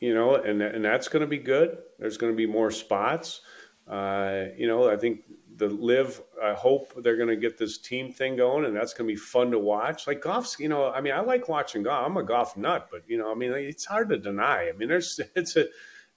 [0.00, 1.76] you know, and and that's going to be good.
[1.98, 3.42] There's going to be more spots.
[3.86, 5.20] Uh, you know, I think
[5.56, 6.22] the LIV.
[6.42, 9.18] I hope they're going to get this team thing going, and that's going to be
[9.18, 10.06] fun to watch.
[10.06, 12.06] Like golf's, you know, I mean, I like watching golf.
[12.06, 14.68] I'm a golf nut, but you know, I mean, it's hard to deny.
[14.68, 15.66] I mean, there's it's a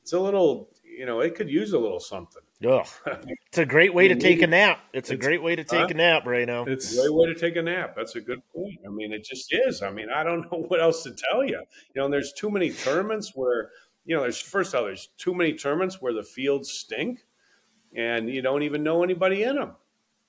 [0.01, 2.41] it's a little, you know, it could use a little something.
[2.67, 2.85] Ugh.
[3.47, 4.79] It's a great way to take a nap.
[4.91, 5.87] It's a great way to take Huh?
[5.89, 6.65] a nap right now.
[6.65, 7.95] it's a Great way to take a nap.
[7.95, 8.79] That's a good point.
[8.85, 9.81] I mean, it just is.
[9.81, 11.59] I mean, I don't know what else to tell you.
[11.93, 13.69] You know, and there's too many tournaments where,
[14.05, 17.24] you know, there's first of all, there's too many tournaments where the fields stink,
[17.95, 19.71] and you don't even know anybody in them.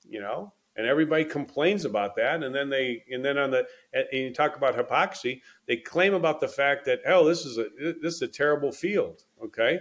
[0.09, 4.05] You know, and everybody complains about that, and then they, and then on the, and
[4.11, 7.67] you talk about hypocrisy, they claim about the fact that, oh, this is a
[8.01, 9.23] this is a terrible field.
[9.43, 9.79] Okay,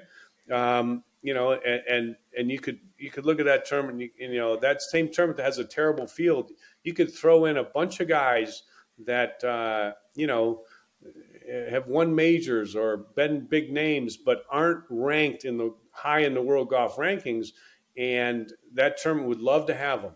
[0.51, 4.01] um, you know, and, and and you could you could look at that term and
[4.01, 6.51] you, and, you know that same term that has a terrible field.
[6.83, 8.63] You could throw in a bunch of guys
[9.05, 10.63] that uh, you know
[11.71, 16.43] have won majors or been big names, but aren't ranked in the high in the
[16.43, 17.49] world golf rankings,
[17.97, 20.13] and that tournament would love to have them.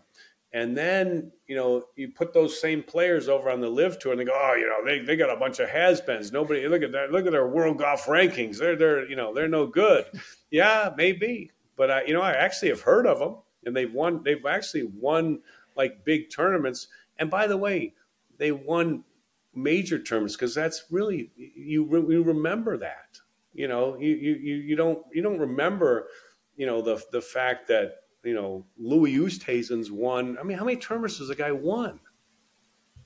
[0.53, 4.19] And then, you know, you put those same players over on the LIV tour and
[4.19, 6.33] they go, oh, you know, they, they got a bunch of has-beens.
[6.33, 8.57] Nobody look at that, look at their world golf rankings.
[8.57, 10.05] They're they're, you know, they're no good.
[10.51, 11.51] yeah, maybe.
[11.77, 14.89] But I, you know, I actually have heard of them and they've won, they've actually
[14.99, 15.39] won
[15.77, 17.93] like big tournaments And by the way,
[18.37, 19.05] they won
[19.53, 21.85] major tournaments because that's really you.
[22.09, 23.19] You remember that.
[23.53, 26.07] You know, you you you don't you don't remember,
[26.55, 30.37] you know, the the fact that you know Louis Oosthuizen's won.
[30.39, 31.99] I mean, how many tournaments has the guy won?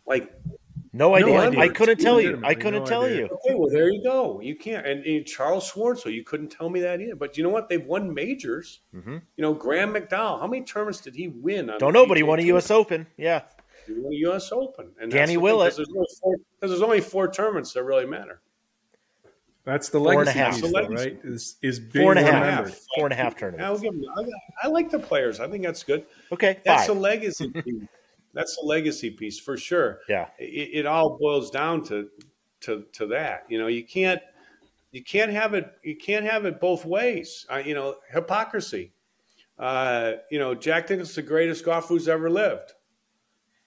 [0.05, 0.31] Like
[0.95, 1.33] no idea.
[1.33, 1.59] No idea.
[1.59, 2.41] I couldn't tell you.
[2.41, 3.17] I couldn't no tell idea.
[3.17, 3.25] you.
[3.25, 4.39] Okay, well there you go.
[4.39, 4.87] You can't.
[4.87, 7.17] And, and, Charl Schwartzel, you couldn't tell me that either.
[7.17, 7.67] But you know what?
[7.67, 8.79] They've won majors.
[8.93, 9.17] Mm-hmm.
[9.35, 10.39] You know, Graham McDowell.
[10.39, 11.69] How many tournaments did he win?
[11.79, 12.71] Don't know, but he won a U.S.
[12.71, 13.07] Open.
[13.17, 13.41] Yeah,
[13.85, 14.53] he won a U.S.
[14.53, 14.91] Open.
[15.01, 15.75] And Danny Willett.
[15.75, 18.41] Because there's, there's, only four tournaments that really matter.
[19.65, 21.19] That's the four legacy piece, though, right?
[21.23, 23.65] Is is four and a half, four and a half tournaments.
[23.65, 25.39] I'll give them, I, I like the players.
[25.39, 26.05] I think that's good.
[26.31, 26.95] Okay, that's five.
[26.95, 27.83] a legacy piece.
[28.33, 30.01] That's a legacy piece for sure.
[30.07, 32.09] Yeah, it, it, all boils down to
[32.61, 33.45] to to that.
[33.49, 34.21] You know, you can't
[34.91, 37.47] you can't have it you can't have it both ways.
[37.49, 38.91] Uh, you know, hypocrisy.
[39.57, 42.73] Uh, you know, Jack Nicklaus the greatest golfer who's ever lived,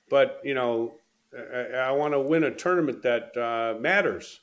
[0.08, 0.94] but you know,
[1.36, 4.40] I, I want to win a tournament that uh, matters.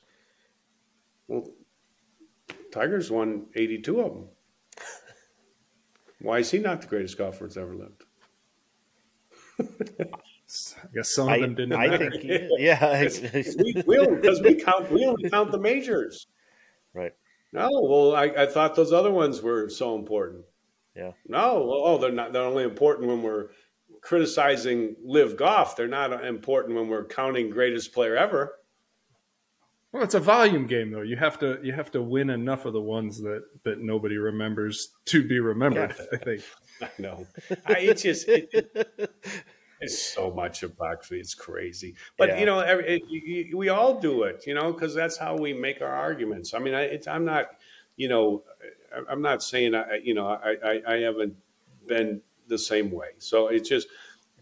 [1.28, 1.48] Well,
[2.72, 4.28] Tiger's won 82 of them.
[6.20, 8.04] Why is he not the greatest golfer that's ever lived?
[9.58, 11.72] I guess some of them didn't.
[11.74, 12.10] I, matter.
[12.10, 12.24] think,
[12.58, 13.08] yeah,
[13.64, 14.90] we will because we count.
[14.90, 16.26] We only count the majors.
[16.94, 17.12] Right.
[17.52, 20.44] No, well, I, I thought those other ones were so important.
[20.94, 21.12] Yeah.
[21.26, 22.32] No, oh, they're not.
[22.32, 23.48] They're only important when we're
[24.02, 25.76] criticizing LIV Golf.
[25.76, 28.54] They're not important when we're counting greatest player ever.
[29.92, 31.02] Well, it's a volume game, though.
[31.02, 34.90] You have to you have to win enough of the ones that that nobody remembers
[35.06, 35.94] to be remembered.
[35.98, 36.04] Yeah.
[36.12, 36.42] I think.
[36.82, 37.26] I know.
[37.66, 38.50] I, it's just it,
[39.80, 41.18] it's so much of hypocrisy.
[41.18, 41.94] It's crazy.
[42.18, 42.40] But yeah.
[42.40, 44.44] you know, every, it, we all do it.
[44.46, 46.52] You know, because that's how we make our arguments.
[46.52, 47.46] I mean, I, I'm not.
[47.96, 48.42] You know,
[49.08, 50.00] I'm not saying I.
[50.02, 51.34] You know, I, I, I haven't
[51.86, 53.08] been the same way.
[53.18, 53.88] So it's just,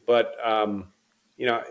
[0.07, 0.89] but um,
[1.37, 1.63] you know,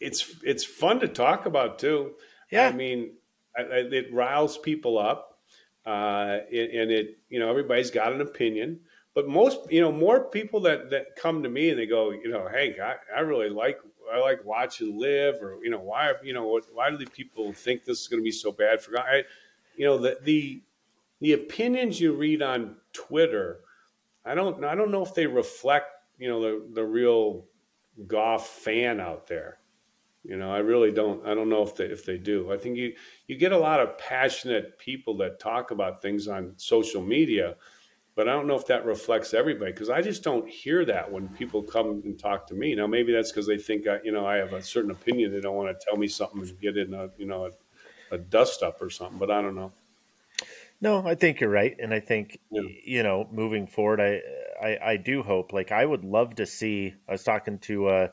[0.00, 2.14] it's it's fun to talk about too.
[2.50, 2.68] Yeah.
[2.68, 3.12] I mean,
[3.56, 5.38] it riles people up,
[5.86, 8.80] uh, and it you know everybody's got an opinion.
[9.14, 12.28] But most you know more people that that come to me and they go, you
[12.28, 13.78] know, Hank, I, I really like
[14.12, 17.84] I like watching LIV, or you know, why you know why do the people think
[17.84, 19.24] this is going to be so bad for I,
[19.76, 20.62] you know, the the
[21.20, 23.60] the opinions you read on Twitter,
[24.24, 25.88] I don't I don't know if they reflect
[26.18, 27.46] you know the the real
[28.06, 29.58] golf fan out there.
[30.24, 31.24] You know, I really don't.
[31.26, 32.52] I don't know if they if they do.
[32.52, 32.94] I think you
[33.26, 37.56] you get a lot of passionate people that talk about things on social media,
[38.16, 41.28] but I don't know if that reflects everybody because I just don't hear that when
[41.28, 42.74] people come and talk to me.
[42.74, 45.32] Now, maybe that's because they think I, you know I have a certain opinion.
[45.32, 48.18] They don't want to tell me something and get in a you know a, a
[48.18, 49.18] dust up or something.
[49.18, 49.72] But I don't know.
[50.80, 52.62] No, I think you're right, and I think yeah.
[52.84, 54.20] you know moving forward, I,
[54.60, 55.52] I I do hope.
[55.52, 56.94] Like I would love to see.
[57.08, 57.86] I was talking to.
[57.86, 58.08] uh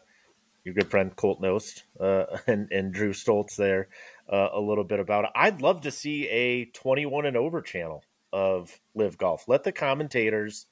[0.66, 3.88] your good friend Colt Knost uh, and and Drew Stoltz there
[4.32, 5.32] uh, a little bit about it.
[5.36, 8.04] I'd love to see a 21 and over channel
[8.34, 9.48] of LIV Golf.
[9.48, 10.66] Let the commentators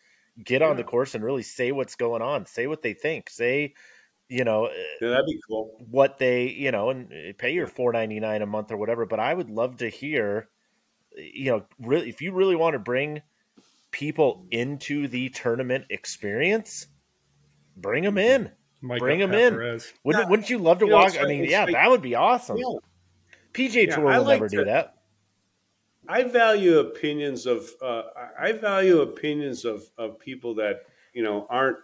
[0.43, 0.67] get yeah.
[0.67, 2.45] on the course and really say what's going on.
[2.47, 3.29] Say what they think.
[3.29, 3.75] Say
[4.29, 4.69] you know
[5.01, 8.77] yeah, that'd be cool what they you know and pay your 499 a month or
[8.77, 10.49] whatever but i would love to hear
[11.15, 13.21] you know really if you really want to bring
[13.91, 16.87] people into the tournament experience
[17.75, 18.49] bring them in
[18.83, 19.53] Mike Bring him in.
[19.53, 20.29] Wouldn't, yeah.
[20.29, 21.15] wouldn't you love to you walk?
[21.15, 22.57] Know, I mean, yeah, that would be awesome.
[22.57, 22.65] Yeah.
[23.53, 24.95] PGA yeah, Tour will like never to, do that.
[26.07, 28.03] I value opinions of uh,
[28.37, 30.81] I value opinions of, of people that
[31.13, 31.77] you know aren't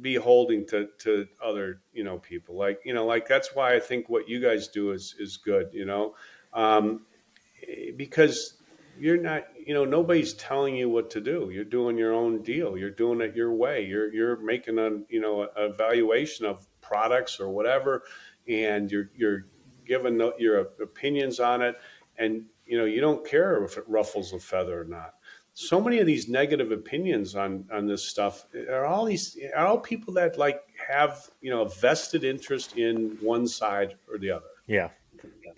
[0.00, 4.08] beholding to, to other you know people like you know like that's why I think
[4.08, 6.14] what you guys do is is good you know
[6.52, 7.06] um,
[7.96, 8.54] because
[8.98, 11.50] you're not you know nobody's telling you what to do.
[11.54, 12.76] You're doing your own deal.
[12.76, 13.86] You're doing it your way.
[13.86, 18.02] You're you're making a you know a evaluation of products or whatever
[18.48, 19.46] and you're you're
[19.86, 21.76] giving your opinions on it.
[22.18, 25.14] And you know you don't care if it ruffles a feather or not.
[25.54, 29.66] So many of these negative opinions on on this stuff eh, are all these are
[29.66, 34.32] all people that like have you know a vested interest in one side or the
[34.32, 34.50] other.
[34.66, 34.88] Yeah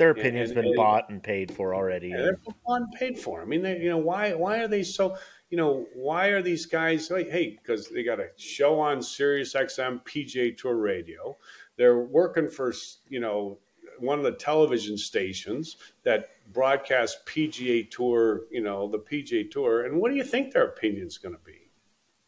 [0.02, 2.08] their opinion's and, and, been bought and paid for already.
[2.08, 3.40] Yeah, they're bought and paid for.
[3.40, 5.16] I mean, they, you know, why why are they so?
[5.50, 9.54] You know, why are these guys like, hey, because they got a show on Sirius
[9.54, 11.36] XM PGA Tour Radio.
[11.76, 12.74] They're working for
[13.08, 13.58] you know
[14.00, 19.84] one of the television stations that broadcast PGA Tour, you know, the PGA Tour.
[19.84, 21.70] And what do you think their opinion's going to be?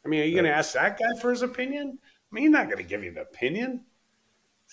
[0.05, 1.99] I mean, are you going to ask that guy for his opinion?
[2.01, 3.85] I mean, he's not going to give you an opinion.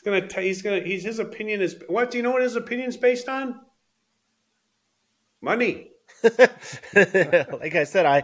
[0.01, 0.27] He's gonna.
[0.27, 0.79] T- he's gonna.
[0.79, 1.75] He's his opinion is.
[1.87, 2.31] What do you know?
[2.31, 3.59] What his opinion's based on?
[5.41, 5.91] Money.
[6.23, 8.23] like I said, I.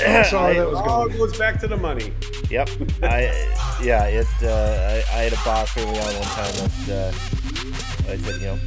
[0.00, 1.18] I saw that was all going.
[1.18, 2.12] goes back to the money.
[2.50, 2.70] Yep.
[3.02, 3.24] I
[3.82, 4.04] yeah.
[4.06, 4.26] It.
[4.42, 7.14] Uh, I, I, had a boss early on one time that
[8.08, 8.58] uh, I said, you know,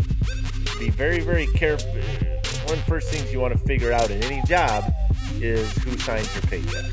[0.79, 1.91] be very very careful.
[1.91, 4.93] One of the first things you want to figure out in any job
[5.41, 6.85] is who signs your paycheck.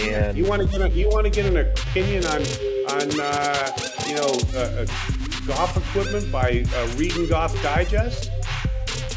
[0.00, 2.42] And you want to get a, you want to get an opinion on
[2.90, 3.70] on uh,
[4.06, 4.86] you know uh, uh,
[5.46, 8.30] golf equipment by uh, reading Golf Digest.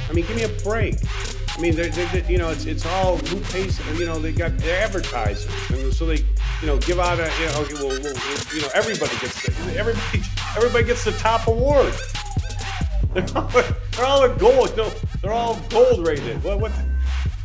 [0.09, 0.95] I mean, give me a break.
[1.49, 3.79] I mean, they're, they're, you know, it's it's all who pays.
[3.97, 6.17] You know, they got their advertisers, and so they,
[6.61, 9.75] you know, give out a, you know, okay, well, well, you know, everybody gets the,
[9.77, 10.23] everybody
[10.55, 11.93] everybody gets the top award.
[13.13, 14.77] They're all, they're all gold.
[14.77, 14.89] No,
[15.21, 16.41] they're all gold rated.
[16.45, 16.61] What?
[16.61, 16.71] What?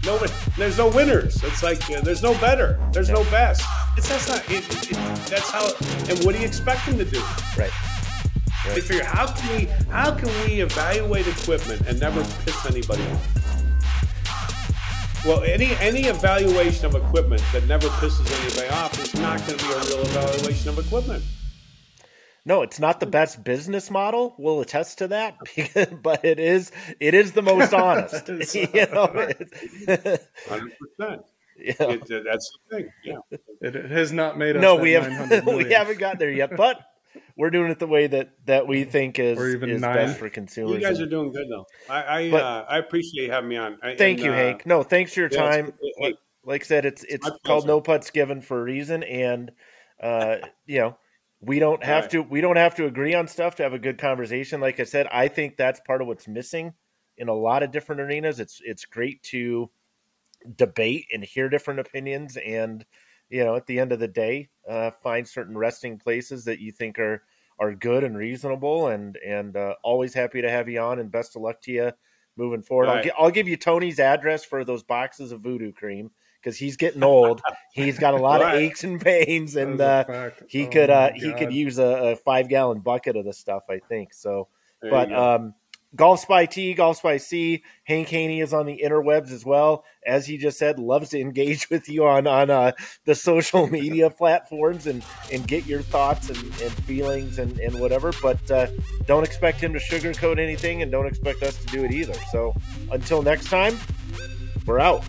[0.04, 0.18] No,
[0.56, 1.42] there's no winners.
[1.42, 2.78] It's like uh, there's no better.
[2.92, 3.62] There's no best.
[3.96, 4.44] It's that's not.
[4.50, 4.96] It, it,
[5.28, 5.68] that's how.
[6.08, 7.20] And what do you expect them to do?
[7.58, 7.70] Right.
[7.70, 8.74] right.
[8.74, 13.46] They figure how can we how can we evaluate equipment and never piss anybody off?
[15.24, 19.64] Well, any any evaluation of equipment that never pisses anybody off is not going to
[19.66, 21.24] be a real evaluation of equipment.
[22.46, 24.36] No, it's not the best business model.
[24.38, 25.36] We'll attest to that,
[26.02, 26.70] but it is
[27.00, 28.28] it is the most honest.
[28.54, 29.08] you know,
[30.48, 31.22] hundred percent.
[31.58, 32.90] Yeah, it, that's the thing.
[33.02, 34.62] Yeah, it, it has not made us.
[34.62, 35.44] No, we haven't.
[35.44, 36.80] we haven't got there yet, but
[37.36, 40.74] we're doing it the way that that we think is, is best for consumers.
[40.74, 41.66] You guys are doing good though.
[41.90, 43.78] I I, but, uh, I appreciate having me on.
[43.82, 44.66] I, thank and, you, uh, Hank.
[44.66, 45.72] No, thanks for your yeah, time.
[45.98, 49.50] Like, like, I said, it's it's called No Putts Given for a reason, and
[50.00, 50.36] uh,
[50.66, 50.96] you know
[51.40, 52.10] we don't have right.
[52.10, 54.84] to we don't have to agree on stuff to have a good conversation like i
[54.84, 56.72] said i think that's part of what's missing
[57.18, 59.70] in a lot of different arenas it's it's great to
[60.56, 62.84] debate and hear different opinions and
[63.28, 66.72] you know at the end of the day uh, find certain resting places that you
[66.72, 67.22] think are
[67.58, 71.36] are good and reasonable and and uh, always happy to have you on and best
[71.36, 71.92] of luck to you
[72.36, 73.10] moving forward right.
[73.18, 76.10] I'll, I'll give you tony's address for those boxes of voodoo cream
[76.46, 77.42] because he's getting old.
[77.72, 78.54] he's got a lot right.
[78.54, 82.16] of aches and pains, and uh, he oh could uh, he could use a, a,
[82.16, 83.64] five gallon bucket of the stuff.
[83.68, 84.46] I think so.
[84.80, 85.54] There but um,
[85.96, 89.84] Golf Spy T, Golf Spy C, Hank Haney is on the interwebs as well.
[90.06, 92.72] As he just said, loves to engage with you on on uh,
[93.06, 98.12] the social media platforms and and get your thoughts and, and feelings and, and whatever.
[98.22, 98.68] But uh,
[99.06, 102.14] don't expect him to sugarcoat anything, and don't expect us to do it either.
[102.30, 102.54] So
[102.92, 103.76] until next time,
[104.64, 105.02] we're out.